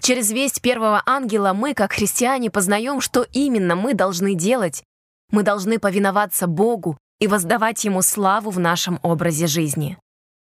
Через 0.00 0.30
весть 0.30 0.62
первого 0.62 1.02
ангела 1.06 1.52
мы, 1.54 1.74
как 1.74 1.94
христиане, 1.94 2.52
познаем, 2.52 3.00
что 3.00 3.26
именно 3.32 3.74
мы 3.74 3.94
должны 3.94 4.36
делать. 4.36 4.84
Мы 5.32 5.42
должны 5.42 5.80
повиноваться 5.80 6.46
Богу, 6.46 6.98
и 7.20 7.26
воздавать 7.26 7.84
Ему 7.84 8.02
славу 8.02 8.50
в 8.50 8.58
нашем 8.58 9.00
образе 9.02 9.46
жизни. 9.46 9.98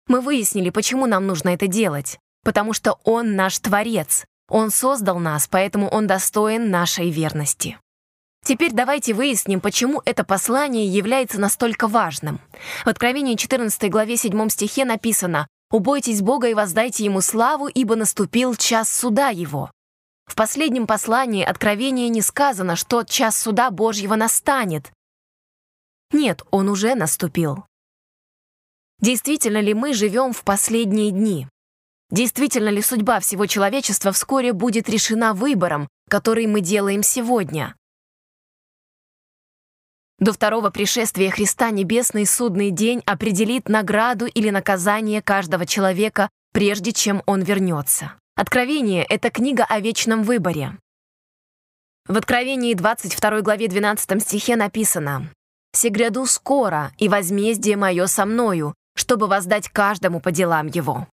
Мы 0.08 0.22
выяснили, 0.22 0.70
почему 0.70 1.08
нам 1.08 1.26
нужно 1.26 1.50
это 1.50 1.68
делать. 1.68 2.20
Потому 2.44 2.74
что 2.74 3.00
Он 3.04 3.36
наш 3.36 3.58
Творец. 3.60 4.26
Он 4.50 4.70
создал 4.70 5.18
нас, 5.18 5.48
поэтому 5.48 5.88
Он 5.88 6.06
достоин 6.06 6.70
нашей 6.70 7.10
верности. 7.10 7.80
Теперь 8.46 8.72
давайте 8.72 9.16
выясним, 9.16 9.60
почему 9.60 10.04
это 10.06 10.24
послание 10.24 10.86
является 10.86 11.42
настолько 11.42 11.88
важным. 11.88 12.40
В 12.84 12.88
Откровении 12.88 13.36
14 13.36 13.90
главе 13.90 14.18
7 14.18 14.50
стихе 14.50 14.86
написано 14.86 15.48
«Убойтесь 15.72 16.22
Бога 16.22 16.48
и 16.50 16.54
воздайте 16.54 17.04
Ему 17.04 17.22
славу, 17.22 17.68
ибо 17.68 17.96
наступил 17.96 18.54
час 18.54 18.92
суда 18.96 19.30
Его». 19.30 19.72
В 20.28 20.36
последнем 20.36 20.86
послании 20.86 21.44
Откровения 21.44 22.08
не 22.10 22.22
сказано, 22.22 22.76
что 22.76 23.04
час 23.04 23.36
суда 23.36 23.72
Божьего 23.72 24.16
настанет. 24.16 24.92
Нет, 26.12 26.44
он 26.52 26.70
уже 26.70 26.96
наступил. 26.96 27.66
Действительно 29.00 29.60
ли 29.60 29.74
мы 29.74 29.94
живем 29.94 30.34
в 30.34 30.44
последние 30.44 31.12
дни? 31.12 31.48
Действительно 32.12 32.70
ли 32.70 32.82
судьба 32.82 33.20
всего 33.20 33.46
человечества 33.46 34.12
вскоре 34.12 34.54
будет 34.54 34.88
решена 34.90 35.34
выбором, 35.34 35.88
который 36.10 36.48
мы 36.48 36.62
делаем 36.62 37.04
сегодня? 37.04 37.76
До 40.18 40.32
второго 40.32 40.70
пришествия 40.70 41.30
Христа 41.30 41.72
Небесный 41.72 42.26
судный 42.26 42.72
день 42.72 43.02
определит 43.06 43.68
награду 43.68 44.28
или 44.28 44.50
наказание 44.50 45.22
каждого 45.22 45.66
человека, 45.66 46.30
прежде 46.54 46.94
чем 46.94 47.22
он 47.26 47.42
вернется. 47.42 48.14
Откровение— 48.36 49.04
это 49.10 49.30
книга 49.30 49.66
о 49.66 49.82
вечном 49.82 50.24
выборе. 50.24 50.78
В 52.08 52.16
Откровении 52.16 52.74
22 52.76 53.42
главе 53.42 53.68
12 53.68 54.22
стихе 54.22 54.56
написано 54.56 55.30
«Сегряду 55.76 56.26
скоро, 56.26 56.94
и 56.98 57.10
возмездие 57.10 57.76
мое 57.76 58.08
со 58.08 58.26
мною, 58.26 58.74
чтобы 58.96 59.28
воздать 59.28 59.70
каждому 59.70 60.22
по 60.22 60.32
делам 60.32 60.68
его». 60.68 61.08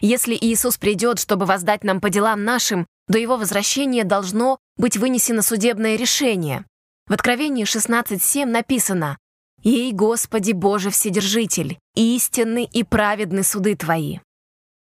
Если 0.00 0.34
Иисус 0.34 0.76
придет, 0.76 1.18
чтобы 1.18 1.46
воздать 1.46 1.84
нам 1.84 2.00
по 2.00 2.10
делам 2.10 2.44
нашим, 2.44 2.86
до 3.08 3.18
Его 3.18 3.36
возвращения 3.36 4.04
должно 4.04 4.58
быть 4.76 4.96
вынесено 4.96 5.42
судебное 5.42 5.96
решение. 5.96 6.64
В 7.06 7.12
Откровении 7.12 7.64
16.7 7.64 8.44
написано 8.46 9.16
«Ей, 9.62 9.92
Господи 9.92 10.52
Боже 10.52 10.90
Вседержитель, 10.90 11.78
истинны 11.94 12.64
и 12.64 12.84
праведны 12.84 13.42
суды 13.42 13.76
Твои». 13.76 14.18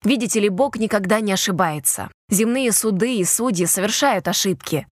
Видите 0.04 0.40
ли, 0.40 0.48
Бог 0.48 0.76
никогда 0.76 1.20
не 1.20 1.32
ошибается. 1.32 2.10
Земные 2.28 2.72
суды 2.72 3.16
и 3.16 3.24
судьи 3.24 3.66
совершают 3.66 4.28
ошибки. 4.28 4.86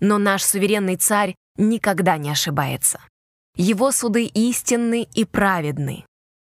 Но 0.00 0.18
наш 0.18 0.44
суверенный 0.44 0.96
царь 0.96 1.34
никогда 1.56 2.16
не 2.16 2.30
ошибается. 2.30 3.00
Его 3.56 3.92
суды 3.92 4.24
истинны 4.24 5.06
и 5.14 5.24
праведны. 5.24 6.04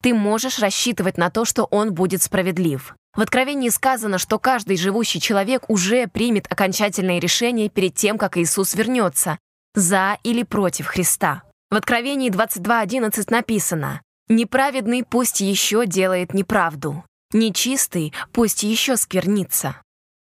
Ты 0.02 0.14
можешь 0.14 0.60
рассчитывать 0.60 1.18
на 1.18 1.30
то, 1.30 1.46
что 1.46 1.66
он 1.66 1.94
будет 1.94 2.22
справедлив. 2.22 2.96
В 3.16 3.22
Откровении 3.22 3.70
сказано, 3.70 4.18
что 4.18 4.40
каждый 4.40 4.78
живущий 4.78 5.20
человек 5.20 5.70
уже 5.70 6.08
примет 6.08 6.52
окончательное 6.52 7.20
решение 7.20 7.70
перед 7.70 7.96
тем, 7.96 8.18
как 8.18 8.38
Иисус 8.38 8.76
вернется, 8.76 9.38
за 9.74 10.18
или 10.24 10.44
против 10.44 10.88
Христа. 10.88 11.44
В 11.70 11.76
Откровении 11.76 12.32
22.11 12.32 13.26
написано 13.30 14.02
«Неправедный 14.28 15.04
пусть 15.04 15.42
еще 15.42 15.86
делает 15.86 16.34
неправду, 16.34 17.04
нечистый 17.32 18.14
пусть 18.32 18.64
еще 18.64 18.96
сквернится, 18.96 19.82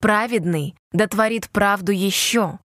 праведный 0.00 0.76
да 0.92 1.06
творит 1.06 1.50
правду 1.50 1.92
еще, 1.92 2.58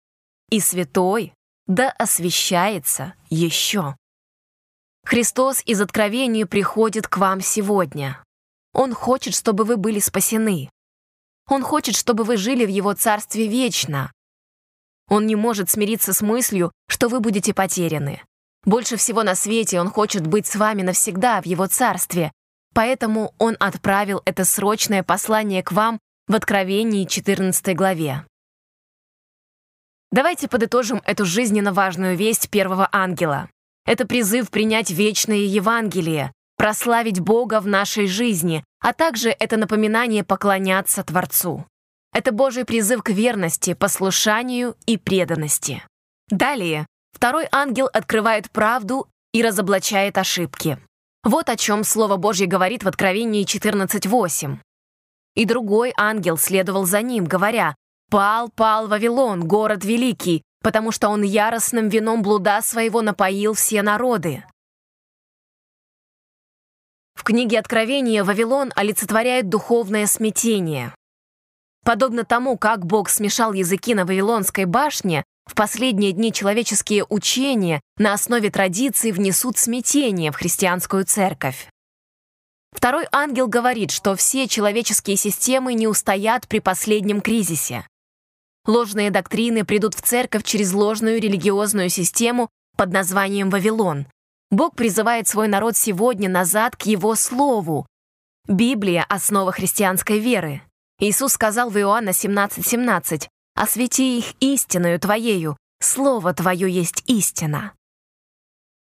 и 0.50 0.60
святой 0.60 1.34
да 1.74 1.90
освящается 1.90 3.14
еще». 3.30 3.96
Христос 5.04 5.62
из 5.64 5.80
Откровения 5.80 6.46
приходит 6.46 7.08
к 7.08 7.16
вам 7.16 7.40
сегодня. 7.40 8.22
Он 8.72 8.94
хочет, 8.94 9.34
чтобы 9.34 9.64
вы 9.64 9.76
были 9.76 9.98
спасены. 9.98 10.70
Он 11.48 11.62
хочет, 11.62 11.96
чтобы 11.96 12.24
вы 12.24 12.36
жили 12.36 12.64
в 12.64 12.68
Его 12.68 12.94
Царстве 12.94 13.48
вечно. 13.48 14.12
Он 15.08 15.26
не 15.26 15.34
может 15.34 15.70
смириться 15.70 16.12
с 16.12 16.22
мыслью, 16.22 16.72
что 16.88 17.08
вы 17.08 17.20
будете 17.20 17.52
потеряны. 17.52 18.22
Больше 18.64 18.96
всего 18.96 19.22
на 19.24 19.34
свете 19.34 19.80
Он 19.80 19.90
хочет 19.90 20.26
быть 20.26 20.46
с 20.46 20.56
вами 20.56 20.82
навсегда 20.82 21.42
в 21.42 21.46
Его 21.46 21.66
Царстве, 21.66 22.30
поэтому 22.74 23.34
Он 23.38 23.56
отправил 23.58 24.22
это 24.24 24.44
срочное 24.44 25.02
послание 25.02 25.62
к 25.62 25.72
вам 25.72 25.98
в 26.28 26.34
Откровении 26.34 27.06
14 27.06 27.74
главе. 27.76 28.24
Давайте 30.12 30.46
подытожим 30.46 31.00
эту 31.06 31.24
жизненно 31.24 31.72
важную 31.72 32.18
весть 32.18 32.50
первого 32.50 32.86
ангела. 32.92 33.48
Это 33.86 34.06
призыв 34.06 34.50
принять 34.50 34.90
вечное 34.90 35.38
Евангелие, 35.38 36.32
прославить 36.58 37.18
Бога 37.18 37.60
в 37.60 37.66
нашей 37.66 38.06
жизни, 38.06 38.62
а 38.78 38.92
также 38.92 39.30
это 39.30 39.56
напоминание 39.56 40.22
поклоняться 40.22 41.02
Творцу. 41.02 41.64
Это 42.12 42.30
Божий 42.30 42.66
призыв 42.66 43.02
к 43.02 43.08
верности, 43.08 43.72
послушанию 43.72 44.76
и 44.84 44.98
преданности. 44.98 45.82
Далее, 46.28 46.86
второй 47.12 47.48
ангел 47.50 47.88
открывает 47.90 48.50
правду 48.50 49.08
и 49.32 49.42
разоблачает 49.42 50.18
ошибки. 50.18 50.78
Вот 51.24 51.48
о 51.48 51.56
чем 51.56 51.84
Слово 51.84 52.18
Божье 52.18 52.46
говорит 52.46 52.84
в 52.84 52.88
Откровении 52.88 53.46
14.8. 53.46 54.58
«И 55.36 55.46
другой 55.46 55.94
ангел 55.96 56.36
следовал 56.36 56.84
за 56.84 57.00
ним, 57.00 57.24
говоря, 57.24 57.74
«Пал, 58.12 58.50
пал 58.50 58.88
Вавилон, 58.88 59.48
город 59.48 59.86
великий, 59.86 60.42
потому 60.62 60.92
что 60.92 61.08
он 61.08 61.22
яростным 61.22 61.88
вином 61.88 62.20
блуда 62.20 62.60
своего 62.60 63.00
напоил 63.00 63.54
все 63.54 63.80
народы». 63.80 64.44
В 67.14 67.24
книге 67.24 67.58
Откровения 67.58 68.22
Вавилон 68.22 68.70
олицетворяет 68.76 69.48
духовное 69.48 70.06
смятение. 70.06 70.94
Подобно 71.86 72.24
тому, 72.24 72.58
как 72.58 72.84
Бог 72.84 73.08
смешал 73.08 73.54
языки 73.54 73.94
на 73.94 74.04
Вавилонской 74.04 74.66
башне, 74.66 75.24
в 75.46 75.54
последние 75.54 76.12
дни 76.12 76.34
человеческие 76.34 77.06
учения 77.08 77.80
на 77.96 78.12
основе 78.12 78.50
традиций 78.50 79.12
внесут 79.12 79.56
смятение 79.56 80.32
в 80.32 80.36
христианскую 80.36 81.06
церковь. 81.06 81.66
Второй 82.72 83.06
ангел 83.10 83.48
говорит, 83.48 83.90
что 83.90 84.14
все 84.16 84.48
человеческие 84.48 85.16
системы 85.16 85.72
не 85.72 85.88
устоят 85.88 86.46
при 86.46 86.58
последнем 86.58 87.22
кризисе. 87.22 87.86
Ложные 88.66 89.10
доктрины 89.10 89.64
придут 89.64 89.94
в 89.94 90.02
церковь 90.02 90.44
через 90.44 90.72
ложную 90.72 91.20
религиозную 91.20 91.88
систему 91.88 92.48
под 92.76 92.92
названием 92.92 93.50
Вавилон, 93.50 94.06
Бог 94.52 94.76
призывает 94.76 95.26
свой 95.26 95.48
народ 95.48 95.78
сегодня 95.78 96.28
назад 96.28 96.76
к 96.76 96.82
Его 96.82 97.14
Слову. 97.14 97.86
Библия— 98.46 99.02
основа 99.08 99.50
христианской 99.50 100.18
веры. 100.18 100.60
Иисус 101.00 101.32
сказал 101.32 101.70
в 101.70 101.78
Иоанна 101.78 102.10
17:17, 102.10 102.62
17, 102.62 103.30
«Освети 103.54 104.18
их 104.18 104.34
истиною 104.40 105.00
Твоею, 105.00 105.56
Слово 105.80 106.34
Твое 106.34 106.70
есть 106.70 107.02
истина». 107.06 107.72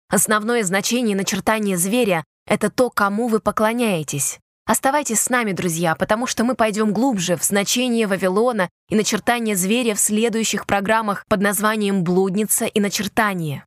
Основное 0.08 0.62
значение 0.62 1.16
начертания 1.16 1.76
зверя— 1.76 2.22
это 2.46 2.70
то, 2.70 2.88
кому 2.88 3.26
вы 3.26 3.40
поклоняетесь. 3.40 4.38
Оставайтесь 4.66 5.20
с 5.20 5.30
нами, 5.30 5.52
друзья, 5.52 5.94
потому 5.94 6.26
что 6.26 6.42
мы 6.42 6.56
пойдем 6.56 6.92
глубже 6.92 7.36
в 7.36 7.44
значение 7.44 8.08
Вавилона 8.08 8.68
и 8.88 8.96
начертание 8.96 9.54
зверя 9.54 9.94
в 9.94 10.00
следующих 10.00 10.66
программах 10.66 11.24
под 11.28 11.40
названием 11.40 12.02
«Блудница 12.02 12.66
и 12.66 12.80
начертание». 12.80 13.64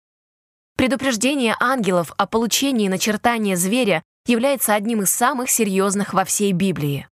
Предупреждение 0.75 1.55
ангелов 1.57 2.11
о 2.17 2.27
получении 2.27 2.89
начертания 2.89 3.55
зверя 3.55 4.03
является 4.25 4.75
одним 4.75 5.03
из 5.03 5.09
самых 5.09 5.49
серьезных 5.49 6.13
во 6.13 6.25
всей 6.25 6.51
Библии. 6.51 7.07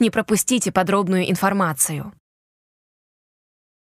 Не 0.00 0.10
пропустите 0.10 0.72
подробную 0.72 1.30
информацию. 1.30 2.12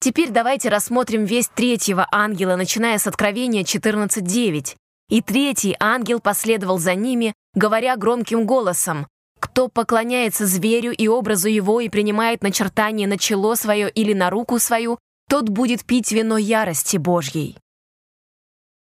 Теперь 0.01 0.31
давайте 0.31 0.71
рассмотрим 0.71 1.27
весь 1.27 1.49
третьего 1.49 2.09
ангела, 2.11 2.57
начиная 2.57 2.97
с 2.99 3.07
Откровения 3.07 3.65
14.9. 3.65 4.77
«И 5.11 5.21
третий 5.21 5.77
ангел 5.79 6.21
последовал 6.21 6.79
за 6.79 6.95
ними, 6.95 7.35
говоря 7.55 7.97
громким 7.97 8.47
голосом, 8.47 9.07
«Кто 9.42 9.66
поклоняется 9.66 10.46
зверю 10.46 10.92
и 10.92 11.09
образу 11.09 11.48
его 11.48 11.81
и 11.81 11.88
принимает 11.88 12.44
начертание 12.44 13.09
на 13.09 13.18
чело 13.18 13.57
свое 13.57 13.90
или 13.90 14.12
на 14.12 14.31
руку 14.31 14.61
свою, 14.61 15.00
тот 15.28 15.48
будет 15.48 15.85
пить 15.85 16.12
вино 16.12 16.38
ярости 16.38 16.96
Божьей». 16.96 17.59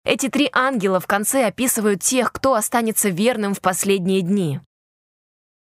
Эти 0.04 0.28
три 0.28 0.50
ангела 0.52 1.00
в 1.00 1.08
конце 1.08 1.46
описывают 1.46 2.02
тех, 2.02 2.34
кто 2.34 2.56
останется 2.56 3.08
верным 3.08 3.54
в 3.54 3.62
последние 3.62 4.22
дни. 4.22 4.60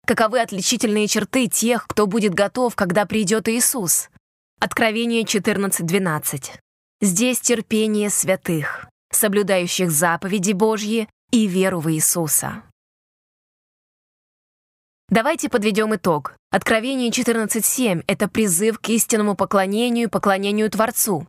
Каковы 0.07 0.41
отличительные 0.41 1.07
черты 1.07 1.49
тех, 1.49 1.87
кто 1.87 2.07
будет 2.07 2.33
готов, 2.33 2.75
когда 2.75 3.05
придет 3.05 3.47
Иисус? 3.47 4.09
Откровение 4.59 5.23
14.12. 5.23 6.53
Здесь 7.03 7.41
терпение 7.41 8.09
святых, 8.09 8.89
соблюдающих 9.13 9.91
заповеди 9.91 10.53
Божьи 10.53 11.11
и 11.31 11.47
веру 11.47 11.81
в 11.81 11.93
Иисуса. 11.93 12.63
Давайте 15.11 15.49
подведем 15.49 15.95
итог. 15.95 16.35
Откровение 16.51 17.11
14.7— 17.11 18.05
это 18.07 18.29
призыв 18.29 18.79
к 18.79 18.91
истинному 18.91 19.35
поклонению 19.35 20.09
и 20.09 20.11
поклонению 20.11 20.71
Творцу. 20.71 21.27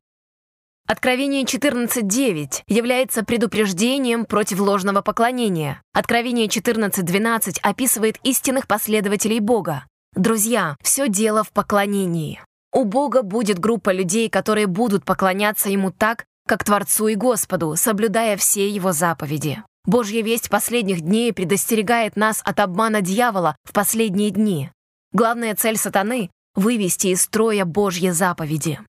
Откровение 0.85 1.43
14.9 1.43 2.63
является 2.67 3.23
предупреждением 3.23 4.25
против 4.25 4.59
ложного 4.59 5.01
поклонения. 5.01 5.81
Откровение 5.93 6.47
14.12 6.47 7.59
описывает 7.61 8.17
истинных 8.23 8.67
последователей 8.67 9.39
Бога. 9.39 9.85
Друзья, 10.13 10.75
все 10.81 11.07
дело 11.07 11.45
в 11.45 11.51
поклонении. 11.53 12.41
У 12.73 12.83
Бога 12.83 13.21
будет 13.21 13.59
группа 13.59 13.91
людей, 13.91 14.29
которые 14.29 14.67
будут 14.67 15.05
поклоняться 15.05 15.69
Ему 15.69 15.91
так, 15.91 16.25
как 16.47 16.65
Творцу 16.65 17.07
и 17.07 17.15
Господу, 17.15 17.75
соблюдая 17.77 18.35
все 18.35 18.67
Его 18.67 18.91
заповеди. 18.91 19.63
Божья 19.85 20.21
весть 20.21 20.49
последних 20.49 21.01
дней 21.01 21.33
предостерегает 21.33 22.15
нас 22.15 22.41
от 22.43 22.59
обмана 22.59 23.01
дьявола 23.01 23.55
в 23.63 23.73
последние 23.73 24.29
дни. 24.29 24.71
Главная 25.13 25.55
цель 25.55 25.77
сатаны 25.77 26.29
вывести 26.55 27.07
из 27.07 27.23
строя 27.23 27.65
Божьи 27.65 28.09
заповеди. 28.09 28.79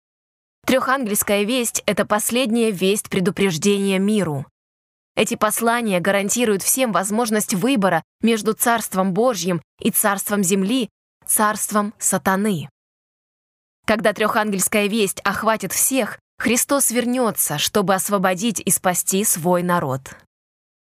Трехангельская 0.66 1.44
весть— 1.44 1.83
это 1.87 2.05
последняя 2.05 2.70
весть 2.70 3.09
предупреждения 3.09 3.98
миру. 3.98 4.46
Эти 5.16 5.35
послания 5.35 6.00
гарантируют 6.00 6.62
всем 6.62 6.92
возможность 6.92 7.55
выбора 7.55 8.03
между 8.22 8.53
Царством 8.53 9.12
Божьим 9.12 9.62
и 9.81 9.90
Царством 9.90 10.42
Земли, 10.42 10.88
Царством 11.26 11.94
Сатаны. 11.98 12.68
Когда 13.87 14.12
трехангельская 14.12 14.87
весть 14.87 15.20
охватит 15.24 15.72
всех, 15.72 16.18
Христос 16.38 16.90
вернется, 16.90 17.59
чтобы 17.59 17.94
освободить 17.94 18.61
и 18.61 18.70
спасти 18.70 19.24
свой 19.24 19.62
народ. 19.62 20.16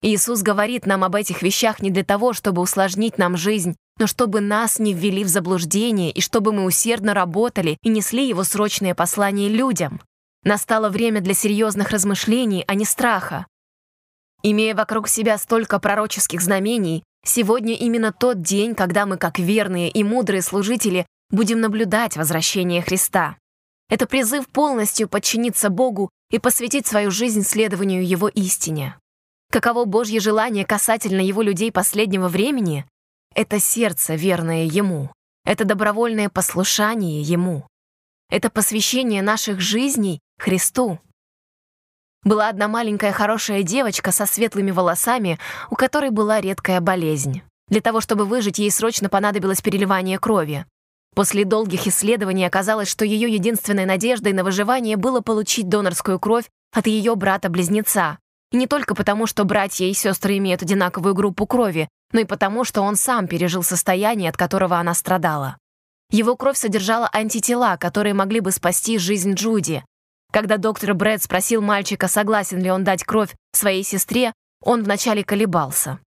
Иисус 0.07 0.43
говорит 0.43 0.85
нам 0.85 1.03
об 1.03 1.15
этих 1.15 1.41
вещах 1.41 1.81
не 1.81 1.91
для 1.91 2.05
того, 2.05 2.35
чтобы 2.35 2.61
усложнить 2.61 3.17
нам 3.17 3.39
жизнь, 3.39 3.75
но 3.99 4.07
чтобы 4.07 4.43
нас 4.43 4.79
не 4.79 4.93
ввели 4.93 5.25
в 5.25 5.29
заблуждение 5.29 6.11
и 6.11 6.21
чтобы 6.21 6.53
мы 6.53 6.67
усердно 6.67 7.15
работали 7.15 7.79
и 7.83 7.89
несли 7.89 8.29
его 8.29 8.45
срочное 8.45 8.95
послание 8.95 9.49
людям. 9.49 10.03
Настало 10.45 10.91
время 10.91 11.23
для 11.23 11.33
серьезных 11.33 11.89
размышлений, 11.89 12.65
а 12.67 12.75
не 12.75 12.85
страха. 12.85 13.47
Имея 14.43 14.75
вокруг 14.75 15.09
себя 15.09 15.39
столько 15.39 15.79
пророческих 15.79 16.43
знамений, 16.43 17.03
сегодня 17.25 17.73
именно 17.73 18.13
тот 18.13 18.43
день, 18.43 18.75
когда 18.75 19.07
мы, 19.07 19.17
как 19.17 19.39
верные 19.39 19.89
и 19.89 20.05
мудрые 20.05 20.43
служители, 20.43 21.07
будем 21.31 21.63
наблюдать 21.63 22.19
возвращение 22.19 22.83
Христа. 22.83 23.39
Это 23.89 24.05
призыв 24.07 24.49
полностью 24.49 25.09
подчиниться 25.09 25.71
Богу 25.71 26.11
и 26.31 26.39
посвятить 26.39 26.87
свою 26.87 27.11
жизнь 27.11 27.43
следованию 27.43 28.07
Его 28.07 28.29
истине. 28.29 28.99
Каково 29.55 29.85
Божье 29.85 30.19
желание 30.19 30.67
касательно 30.67 31.21
Его 31.21 31.41
людей 31.41 31.71
последнего 31.71 32.27
времени? 32.27 32.85
Это 33.37 33.61
сердце, 33.61 34.17
верное 34.17 34.65
Ему. 34.65 35.13
Это 35.45 35.65
добровольное 35.65 36.29
послушание 36.29 37.23
Ему. 37.23 37.65
Это 38.31 38.51
посвящение 38.51 39.23
наших 39.23 39.61
жизней 39.61 40.19
Христу. 40.41 40.99
Была 42.25 42.49
одна 42.49 42.67
маленькая 42.67 43.13
хорошая 43.13 43.63
девочка 43.63 44.11
со 44.11 44.27
светлыми 44.27 44.73
волосами, 44.73 45.39
у 45.71 45.77
которой 45.77 46.11
была 46.11 46.41
редкая 46.41 46.81
болезнь. 46.81 47.43
Для 47.69 47.81
того, 47.81 48.01
чтобы 48.01 48.25
выжить, 48.25 48.59
ей 48.59 48.73
срочно 48.73 49.09
понадобилось 49.09 49.63
переливание 49.63 50.19
крови. 50.19 50.67
После 51.15 51.45
долгих 51.45 51.87
исследований 51.87 52.45
оказалось, 52.45 52.89
что 52.89 53.05
ее 53.05 53.33
единственной 53.33 53.87
надеждой 53.87 54.33
на 54.33 54.43
выживание 54.43 54.97
было 54.97 55.21
получить 55.21 55.69
донорскую 55.69 56.19
кровь 56.19 56.51
от 56.73 56.89
ее 56.89 57.15
брата-близнеца. 57.15 58.19
И 58.53 58.57
не 58.57 58.67
только 58.67 58.95
потому, 58.95 59.27
что 59.27 59.45
братья 59.45 59.85
и 59.85 59.93
сестры 59.93 60.39
имеют 60.39 60.63
одинаковую 60.63 61.15
группу 61.15 61.47
крови, 61.47 61.89
но 62.13 62.21
и 62.21 62.25
потому, 62.25 62.65
что 62.65 62.83
он 62.83 62.97
сам 62.97 63.27
пережил 63.27 63.63
состояние, 63.63 64.31
от 64.31 64.37
которого 64.37 64.79
она 64.79 64.95
страдала. 64.95 65.57
Его 66.11 66.37
кровь 66.37 66.57
содержала 66.57 67.09
антитела, 67.13 67.77
которые 67.77 68.15
могли 68.15 68.41
бы 68.41 68.53
спасти 68.53 68.99
жизнь 68.99 69.35
Джуди. 69.35 69.85
Когда 70.33 70.57
доктор 70.57 70.95
Брэд 70.95 71.23
спросил 71.23 71.61
мальчика, 71.61 72.09
согласен 72.09 72.61
ли 72.61 72.71
он 72.71 72.85
дать 72.85 73.05
кровь 73.05 73.35
своей 73.53 73.83
сестре, 73.83 74.33
он 74.63 74.85
вначале 74.85 75.25
колебался. 75.25 75.99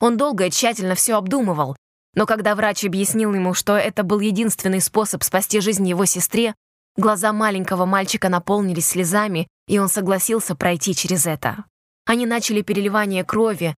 Он 0.00 0.16
долго 0.16 0.46
и 0.46 0.50
тщательно 0.50 0.94
все 0.94 1.16
обдумывал, 1.16 1.76
но 2.14 2.26
когда 2.26 2.54
врач 2.54 2.84
объяснил 2.84 3.34
ему, 3.34 3.54
что 3.54 3.76
это 3.76 4.02
был 4.02 4.20
единственный 4.20 4.80
способ 4.80 5.22
спасти 5.22 5.60
жизнь 5.60 5.88
его 5.88 6.04
сестре, 6.04 6.54
глаза 6.96 7.32
маленького 7.32 7.84
мальчика 7.86 8.28
наполнились 8.28 8.86
слезами, 8.86 9.48
и 9.66 9.78
он 9.78 9.88
согласился 9.88 10.54
пройти 10.54 10.94
через 10.94 11.26
это. 11.26 11.64
Они 12.06 12.26
начали 12.26 12.62
переливание 12.62 13.24
крови. 13.24 13.74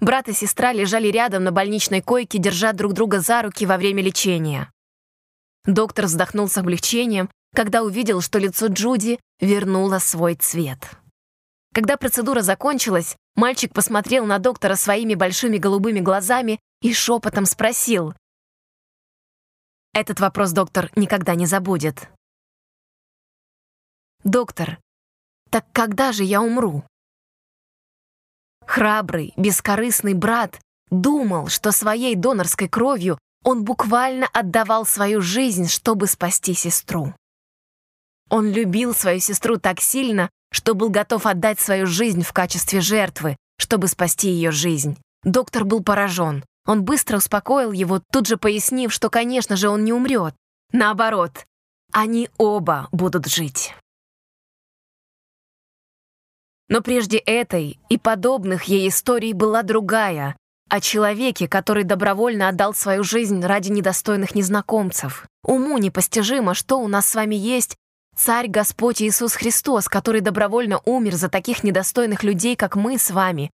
Брат 0.00 0.28
и 0.28 0.32
сестра 0.32 0.72
лежали 0.72 1.08
рядом 1.08 1.44
на 1.44 1.52
больничной 1.52 2.00
койке, 2.00 2.38
держа 2.38 2.72
друг 2.72 2.92
друга 2.92 3.20
за 3.20 3.42
руки 3.42 3.66
во 3.66 3.76
время 3.76 4.02
лечения. 4.02 4.72
Доктор 5.64 6.06
вздохнул 6.06 6.48
с 6.48 6.56
облегчением 6.56 7.28
когда 7.54 7.82
увидел, 7.82 8.20
что 8.20 8.38
лицо 8.38 8.66
Джуди 8.66 9.18
вернуло 9.40 9.98
свой 9.98 10.34
цвет. 10.34 10.78
Когда 11.74 11.96
процедура 11.96 12.40
закончилась, 12.40 13.16
мальчик 13.36 13.72
посмотрел 13.72 14.26
на 14.26 14.38
доктора 14.38 14.74
своими 14.74 15.14
большими 15.14 15.58
голубыми 15.58 16.00
глазами 16.00 16.60
и 16.82 16.92
шепотом 16.92 17.46
спросил. 17.46 18.14
Этот 19.92 20.20
вопрос 20.20 20.52
доктор 20.52 20.90
никогда 20.96 21.34
не 21.34 21.46
забудет. 21.46 22.08
«Доктор, 24.24 24.78
так 25.50 25.66
когда 25.72 26.12
же 26.12 26.24
я 26.24 26.42
умру?» 26.42 26.84
Храбрый, 28.66 29.32
бескорыстный 29.36 30.14
брат 30.14 30.60
думал, 30.90 31.48
что 31.48 31.72
своей 31.72 32.14
донорской 32.14 32.68
кровью 32.68 33.18
он 33.44 33.64
буквально 33.64 34.26
отдавал 34.26 34.84
свою 34.84 35.20
жизнь, 35.20 35.68
чтобы 35.68 36.06
спасти 36.06 36.54
сестру. 36.54 37.14
Он 38.28 38.50
любил 38.50 38.94
свою 38.94 39.20
сестру 39.20 39.56
так 39.58 39.80
сильно, 39.80 40.28
что 40.52 40.74
был 40.74 40.90
готов 40.90 41.26
отдать 41.26 41.60
свою 41.60 41.86
жизнь 41.86 42.22
в 42.22 42.32
качестве 42.32 42.80
жертвы, 42.80 43.36
чтобы 43.58 43.88
спасти 43.88 44.28
ее 44.28 44.50
жизнь. 44.50 44.98
Доктор 45.24 45.64
был 45.64 45.82
поражен. 45.82 46.44
Он 46.68 46.84
быстро 46.84 47.16
успокоил 47.16 47.72
его, 47.72 47.98
тут 48.12 48.26
же 48.26 48.36
пояснив, 48.36 48.92
что, 48.92 49.08
конечно 49.08 49.56
же, 49.56 49.70
он 49.70 49.84
не 49.84 49.92
умрет. 49.94 50.34
Наоборот, 50.70 51.46
они 51.92 52.28
оба 52.36 52.88
будут 52.92 53.26
жить. 53.26 53.74
Но 56.68 56.82
прежде 56.82 57.16
этой 57.16 57.80
и 57.88 57.96
подобных 57.96 58.64
ей 58.64 58.90
историй 58.90 59.32
была 59.32 59.62
другая, 59.62 60.36
о 60.68 60.82
человеке, 60.82 61.48
который 61.48 61.84
добровольно 61.84 62.48
отдал 62.48 62.74
свою 62.74 63.02
жизнь 63.02 63.40
ради 63.42 63.70
недостойных 63.70 64.34
незнакомцев. 64.34 65.26
Уму 65.42 65.78
непостижимо, 65.78 66.52
что 66.52 66.78
у 66.78 66.86
нас 66.86 67.08
с 67.08 67.14
вами 67.14 67.34
есть, 67.34 67.76
Царь 68.14 68.48
Господь 68.48 69.00
Иисус 69.00 69.34
Христос, 69.34 69.88
который 69.88 70.20
добровольно 70.20 70.80
умер 70.84 71.14
за 71.14 71.28
таких 71.28 71.64
недостойных 71.64 72.24
людей, 72.24 72.56
как 72.56 72.76
мы 72.76 72.98
с 72.98 73.10
вами. 73.10 73.50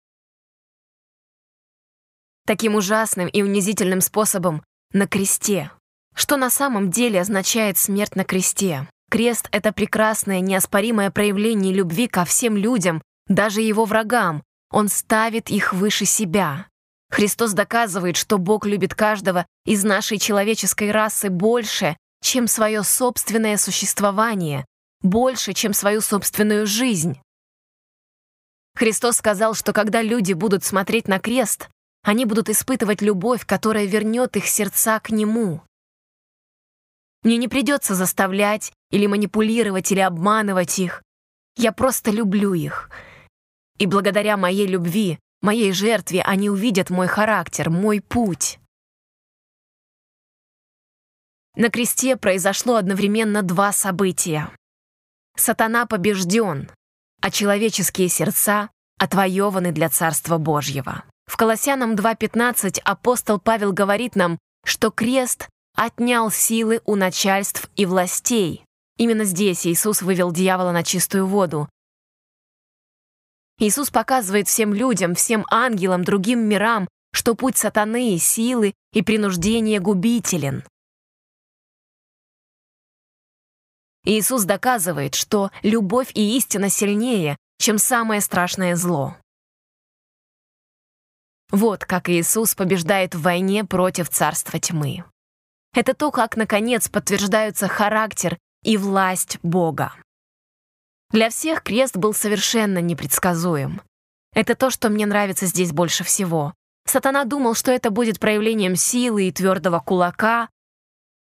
Таким 2.46 2.74
ужасным 2.74 3.28
и 3.28 3.42
унизительным 3.42 4.00
способом 4.00 4.62
на 4.92 5.06
кресте. 5.06 5.70
Что 6.14 6.36
на 6.36 6.50
самом 6.50 6.90
деле 6.90 7.20
означает 7.20 7.78
смерть 7.78 8.16
на 8.16 8.24
кресте? 8.24 8.88
Крест— 9.10 9.48
это 9.52 9.72
прекрасное, 9.72 10.40
неоспоримое 10.40 11.10
проявление 11.10 11.74
любви 11.74 12.08
ко 12.08 12.24
всем 12.24 12.56
людям, 12.56 13.02
даже 13.26 13.60
его 13.60 13.84
врагам. 13.84 14.42
Он 14.70 14.88
ставит 14.88 15.50
их 15.50 15.72
выше 15.72 16.04
себя. 16.04 16.66
Христос 17.10 17.52
доказывает, 17.52 18.16
что 18.16 18.38
Бог 18.38 18.66
любит 18.66 18.94
каждого 18.94 19.46
из 19.64 19.82
нашей 19.82 20.18
человеческой 20.18 20.92
расы 20.92 21.28
больше, 21.28 21.96
чем 22.22 22.46
свое 22.46 22.84
собственное 22.84 23.56
существование, 23.56 24.64
больше, 25.02 25.52
чем 25.54 25.74
свою 25.74 26.00
собственную 26.00 26.66
жизнь. 26.66 27.18
Христос 28.76 29.16
сказал, 29.16 29.54
что 29.54 29.72
когда 29.72 30.02
люди 30.02 30.32
будут 30.32 30.64
смотреть 30.64 31.08
на 31.08 31.18
крест, 31.18 31.68
они 32.02 32.24
будут 32.24 32.48
испытывать 32.48 33.02
любовь, 33.02 33.44
которая 33.46 33.86
вернет 33.86 34.36
их 34.36 34.46
сердца 34.46 35.00
к 35.00 35.10
Нему. 35.10 35.62
Мне 37.22 37.36
не 37.36 37.48
придется 37.48 37.94
заставлять 37.94 38.72
или 38.90 39.06
манипулировать 39.06 39.92
или 39.92 40.00
обманывать 40.00 40.78
их. 40.78 41.02
Я 41.56 41.72
просто 41.72 42.10
люблю 42.10 42.54
их. 42.54 42.90
И 43.78 43.86
благодаря 43.86 44.36
моей 44.36 44.66
любви, 44.66 45.18
моей 45.42 45.72
жертве, 45.72 46.22
они 46.22 46.48
увидят 46.48 46.88
мой 46.88 47.06
характер, 47.06 47.68
мой 47.68 48.00
путь. 48.00 48.58
На 51.56 51.68
кресте 51.68 52.16
произошло 52.16 52.76
одновременно 52.76 53.42
два 53.42 53.72
события. 53.72 54.50
Сатана 55.36 55.84
побежден, 55.84 56.70
а 57.20 57.30
человеческие 57.30 58.08
сердца 58.08 58.70
отвоеваны 58.98 59.72
для 59.72 59.88
Царства 59.88 60.38
Божьего. 60.38 61.04
В 61.30 61.36
Колоссянам 61.36 61.94
2.15 61.94 62.80
апостол 62.80 63.38
Павел 63.38 63.72
говорит 63.72 64.16
нам, 64.16 64.36
что 64.64 64.90
крест 64.90 65.48
отнял 65.76 66.28
силы 66.28 66.80
у 66.86 66.96
начальств 66.96 67.70
и 67.76 67.86
властей. 67.86 68.64
Именно 68.96 69.22
здесь 69.22 69.64
Иисус 69.64 70.02
вывел 70.02 70.32
дьявола 70.32 70.72
на 70.72 70.82
чистую 70.82 71.28
воду. 71.28 71.68
Иисус 73.60 73.90
показывает 73.90 74.48
всем 74.48 74.74
людям, 74.74 75.14
всем 75.14 75.46
ангелам, 75.52 76.02
другим 76.02 76.40
мирам, 76.40 76.88
что 77.12 77.36
путь 77.36 77.56
сатаны, 77.56 78.18
силы 78.18 78.74
и 78.92 79.00
принуждения 79.00 79.78
губителен. 79.78 80.64
Иисус 84.02 84.42
доказывает, 84.42 85.14
что 85.14 85.52
любовь 85.62 86.10
и 86.14 86.36
истина 86.36 86.70
сильнее, 86.70 87.36
чем 87.58 87.78
самое 87.78 88.20
страшное 88.20 88.74
зло. 88.74 89.14
Вот 91.50 91.84
как 91.84 92.08
Иисус 92.08 92.54
побеждает 92.54 93.14
в 93.14 93.22
войне 93.22 93.64
против 93.64 94.08
царства 94.08 94.58
тьмы. 94.60 95.04
Это 95.74 95.94
то, 95.94 96.10
как, 96.10 96.36
наконец, 96.36 96.88
подтверждаются 96.88 97.68
характер 97.68 98.38
и 98.62 98.76
власть 98.76 99.38
Бога. 99.42 99.94
Для 101.10 101.30
всех 101.30 101.62
крест 101.62 101.96
был 101.96 102.14
совершенно 102.14 102.78
непредсказуем. 102.78 103.82
Это 104.32 104.54
то, 104.54 104.70
что 104.70 104.90
мне 104.90 105.06
нравится 105.06 105.46
здесь 105.46 105.72
больше 105.72 106.04
всего. 106.04 106.54
Сатана 106.86 107.24
думал, 107.24 107.54
что 107.54 107.72
это 107.72 107.90
будет 107.90 108.20
проявлением 108.20 108.76
силы 108.76 109.28
и 109.28 109.32
твердого 109.32 109.80
кулака, 109.80 110.48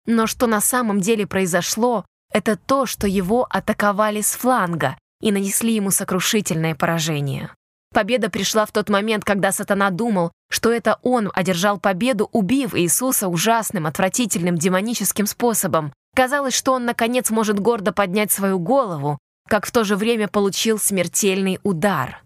Но 0.05 0.25
что 0.25 0.47
на 0.47 0.61
самом 0.61 1.01
деле 1.01 1.27
произошло, 1.27 2.05
это 2.31 2.55
то, 2.55 2.85
что 2.85 3.05
его 3.05 3.45
атаковали 3.49 4.21
с 4.21 4.33
фланга 4.35 4.97
и 5.21 5.31
нанесли 5.31 5.73
ему 5.75 5.91
сокрушительное 5.91 6.73
поражение. 6.73 7.51
Победа 7.91 8.29
пришла 8.29 8.65
в 8.65 8.71
тот 8.71 8.89
момент, 8.89 9.25
когда 9.25 9.51
сатана 9.51 9.89
думал, 9.89 10.31
что 10.49 10.71
это 10.71 10.99
он 11.01 11.31
одержал 11.33 11.79
победу, 11.79 12.29
убив 12.31 12.75
Иисуса 12.75 13.27
ужасным, 13.27 13.87
отвратительным, 13.87 14.57
демоническим 14.57 15.25
способом. 15.25 15.91
Казалось, 16.15 16.53
что 16.53 16.73
он, 16.73 16.85
наконец, 16.85 17.31
может 17.31 17.59
гордо 17.59 17.91
поднять 17.91 18.31
свою 18.31 18.59
голову, 18.59 19.17
как 19.47 19.65
в 19.65 19.71
то 19.71 19.83
же 19.83 19.95
время 19.95 20.27
получил 20.27 20.77
смертельный 20.77 21.59
удар. 21.63 22.21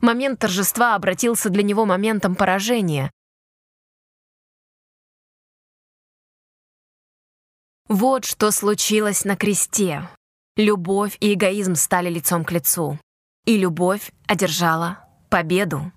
Момент 0.00 0.40
торжества 0.40 0.96
обратился 0.96 1.48
для 1.48 1.62
него 1.62 1.84
моментом 1.84 2.34
поражения. 2.34 3.12
Вот 7.88 8.24
что 8.24 8.50
случилось 8.50 9.24
на 9.24 9.36
кресте. 9.36 10.08
Любовь 10.56 11.16
и 11.20 11.34
эгоизм 11.34 11.76
стали 11.76 12.08
лицом 12.08 12.44
к 12.44 12.50
лицу. 12.50 12.98
И 13.44 13.56
любовь 13.56 14.12
одержала 14.28 15.04
победу. 15.28 15.90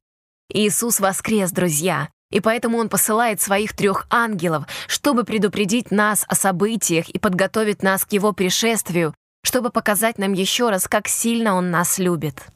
Иисус 0.50 1.00
воскрес, 1.00 1.52
друзья, 1.52 2.10
и 2.32 2.40
поэтому 2.40 2.80
Он 2.80 2.90
посылает 2.90 3.40
своих 3.40 3.76
трех 3.76 4.08
ангелов, 4.10 4.66
чтобы 4.88 5.26
предупредить 5.26 5.92
нас 5.92 6.26
о 6.28 6.34
событиях 6.34 7.10
и 7.10 7.20
подготовить 7.20 7.84
нас 7.84 8.04
к 8.04 8.14
Его 8.14 8.34
пришествию, 8.34 9.14
чтобы 9.44 9.70
показать 9.70 10.18
нам 10.18 10.34
еще 10.34 10.72
раз, 10.72 10.88
как 10.88 11.08
сильно 11.08 11.56
Он 11.56 11.70
нас 11.70 12.00
любит. 12.00 12.48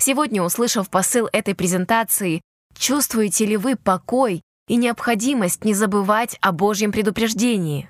Сегодня, 0.00 0.42
услышав 0.42 0.90
посыл 0.90 1.28
этой 1.32 1.54
презентации, 1.54 2.40
чувствуете 2.76 3.46
ли 3.46 3.56
вы 3.56 3.76
покой 3.76 4.42
и 4.66 4.74
необходимость 4.74 5.64
не 5.64 5.74
забывать 5.74 6.36
о 6.40 6.50
Божьем 6.50 6.90
предупреждении? 6.90 7.88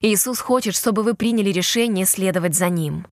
Иисус 0.00 0.40
хочет, 0.40 0.74
чтобы 0.74 1.04
вы 1.04 1.14
приняли 1.14 1.50
решение 1.50 2.06
следовать 2.06 2.56
за 2.56 2.68
Ним. 2.70 3.06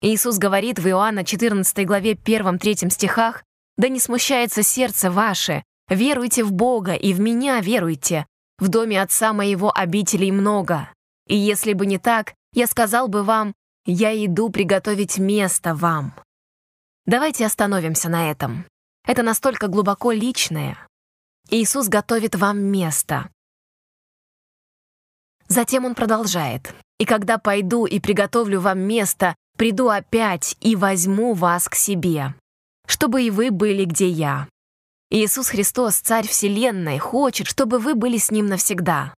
Иисус 0.00 0.38
говорит 0.38 0.78
в 0.78 0.86
Иоанна 0.86 1.24
14 1.24 1.84
главе 1.84 2.12
1-3 2.12 2.88
стихах, 2.90 3.42
«Да 3.76 3.88
не 3.88 3.98
смущается 3.98 4.62
сердце 4.62 5.10
ваше, 5.10 5.64
веруйте 5.88 6.44
в 6.44 6.52
Бога 6.52 6.94
и 6.94 7.12
в 7.12 7.18
Меня 7.20 7.60
веруйте. 7.60 8.26
В 8.58 8.68
доме 8.68 9.02
Отца 9.02 9.32
Моего 9.32 9.72
обителей 9.76 10.30
много. 10.30 10.88
И 11.26 11.36
если 11.36 11.72
бы 11.72 11.86
не 11.86 11.98
так, 11.98 12.34
я 12.52 12.68
сказал 12.68 13.08
бы 13.08 13.24
вам, 13.24 13.54
я 13.86 14.14
иду 14.24 14.50
приготовить 14.50 15.18
место 15.18 15.74
вам». 15.74 16.14
Давайте 17.04 17.44
остановимся 17.44 18.08
на 18.08 18.30
этом. 18.30 18.66
Это 19.04 19.24
настолько 19.24 19.66
глубоко 19.66 20.12
личное. 20.12 20.78
Иисус 21.50 21.88
готовит 21.88 22.36
вам 22.36 22.60
место. 22.60 23.30
Затем 25.48 25.86
он 25.86 25.96
продолжает. 25.96 26.72
«И 26.98 27.04
когда 27.04 27.38
пойду 27.38 27.86
и 27.86 28.00
приготовлю 28.00 28.60
вам 28.60 28.80
место, 28.80 29.34
приду 29.58 29.88
опять 29.88 30.56
и 30.60 30.76
возьму 30.76 31.34
вас 31.34 31.68
к 31.68 31.74
себе, 31.74 32.34
чтобы 32.86 33.24
и 33.24 33.30
вы 33.30 33.50
были, 33.50 33.84
где 33.84 34.08
я. 34.08 34.48
Иисус 35.10 35.48
Христос, 35.48 35.96
Царь 35.96 36.28
Вселенной, 36.28 36.98
хочет, 36.98 37.48
чтобы 37.48 37.80
вы 37.80 37.94
были 37.94 38.18
с 38.18 38.30
Ним 38.30 38.46
навсегда. 38.46 39.12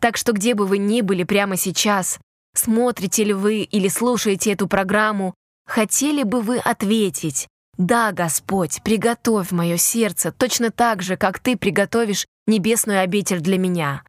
Так 0.00 0.16
что 0.16 0.32
где 0.32 0.54
бы 0.54 0.66
вы 0.66 0.78
ни 0.78 1.02
были 1.02 1.24
прямо 1.24 1.56
сейчас, 1.56 2.18
смотрите 2.54 3.24
ли 3.24 3.34
вы 3.34 3.62
или 3.62 3.88
слушаете 3.88 4.52
эту 4.52 4.66
программу, 4.66 5.34
хотели 5.66 6.22
бы 6.22 6.40
вы 6.40 6.58
ответить 6.58 7.46
«Да, 7.76 8.12
Господь, 8.12 8.82
приготовь 8.82 9.52
мое 9.52 9.76
сердце 9.76 10.32
точно 10.32 10.70
так 10.70 11.02
же, 11.02 11.16
как 11.16 11.38
Ты 11.38 11.58
приготовишь 11.58 12.26
небесную 12.46 13.00
обитель 13.00 13.40
для 13.40 13.58
меня». 13.58 14.02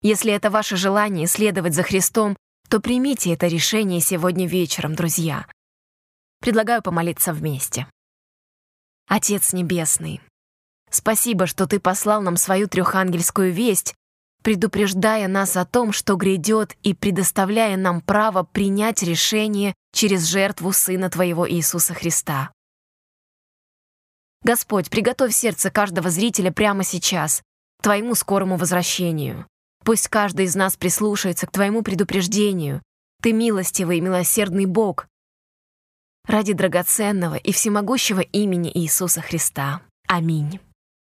Если 0.00 0.32
это 0.32 0.48
ваше 0.48 0.76
желание 0.76 1.26
следовать 1.26 1.74
за 1.74 1.82
Христом, 1.82 2.36
то 2.68 2.80
примите 2.80 3.32
это 3.32 3.46
решение 3.46 4.00
сегодня 4.00 4.46
вечером, 4.46 4.94
друзья. 4.94 5.46
Предлагаю 6.40 6.82
помолиться 6.82 7.32
вместе. 7.32 7.86
Отец 9.08 9.52
Небесный, 9.52 10.20
спасибо, 10.90 11.46
что 11.46 11.66
Ты 11.66 11.80
послал 11.80 12.20
нам 12.20 12.36
свою 12.36 12.68
трехангельскую 12.68 13.52
весть, 13.52 13.94
предупреждая 14.42 15.28
нас 15.28 15.56
о 15.56 15.64
том, 15.64 15.92
что 15.92 16.16
грядет 16.16 16.76
и 16.82 16.94
предоставляя 16.94 17.76
нам 17.76 18.02
право 18.02 18.42
принять 18.42 19.02
решение 19.02 19.74
через 19.92 20.26
жертву 20.26 20.72
Сына 20.72 21.10
Твоего 21.10 21.50
Иисуса 21.50 21.94
Христа. 21.94 22.52
Господь, 24.42 24.90
приготовь 24.90 25.34
сердце 25.34 25.70
каждого 25.70 26.10
зрителя 26.10 26.52
прямо 26.52 26.84
сейчас 26.84 27.42
к 27.78 27.82
Твоему 27.82 28.14
скорому 28.14 28.56
возвращению. 28.56 29.46
Пусть 29.84 30.08
каждый 30.08 30.46
из 30.46 30.54
нас 30.54 30.76
прислушается 30.76 31.46
к 31.46 31.52
Твоему 31.52 31.82
предупреждению. 31.82 32.82
Ты 33.22 33.32
милостивый 33.32 33.98
и 33.98 34.00
милосердный 34.00 34.66
Бог. 34.66 35.06
Ради 36.26 36.52
драгоценного 36.52 37.36
и 37.36 37.52
всемогущего 37.52 38.20
имени 38.20 38.70
Иисуса 38.72 39.20
Христа. 39.22 39.82
Аминь. 40.06 40.60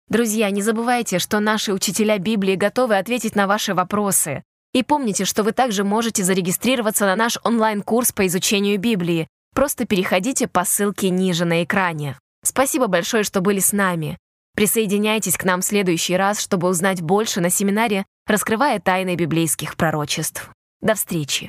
Друзья, 0.09 0.49
не 0.51 0.61
забывайте, 0.61 1.19
что 1.19 1.39
наши 1.39 1.73
учителя 1.73 2.17
Библии 2.17 2.55
готовы 2.55 2.97
ответить 2.97 3.35
на 3.35 3.47
ваши 3.47 3.73
вопросы. 3.73 4.43
И 4.73 4.83
помните, 4.83 5.25
что 5.25 5.43
вы 5.43 5.51
также 5.53 5.83
можете 5.83 6.23
зарегистрироваться 6.23 7.05
на 7.05 7.15
наш 7.15 7.37
онлайн-курс 7.43 8.11
по 8.11 8.27
изучению 8.27 8.79
Библии. 8.79 9.27
Просто 9.53 9.85
переходите 9.85 10.47
по 10.47 10.63
ссылке 10.63 11.09
ниже 11.09 11.45
на 11.45 11.63
экране. 11.63 12.17
Спасибо 12.43 12.87
большое, 12.87 13.23
что 13.23 13.41
были 13.41 13.59
с 13.59 13.73
нами. 13.73 14.17
Присоединяйтесь 14.57 15.37
к 15.37 15.43
нам 15.43 15.61
в 15.61 15.65
следующий 15.65 16.17
раз, 16.17 16.41
чтобы 16.41 16.67
узнать 16.67 17.03
больше 17.03 17.41
на 17.41 17.51
семинаре 17.51 18.05
раскрывая 18.25 18.79
тайны 18.79 19.15
библейских 19.15 19.77
пророчеств. 19.77 20.49
До 20.81 20.95
встречи! 20.95 21.45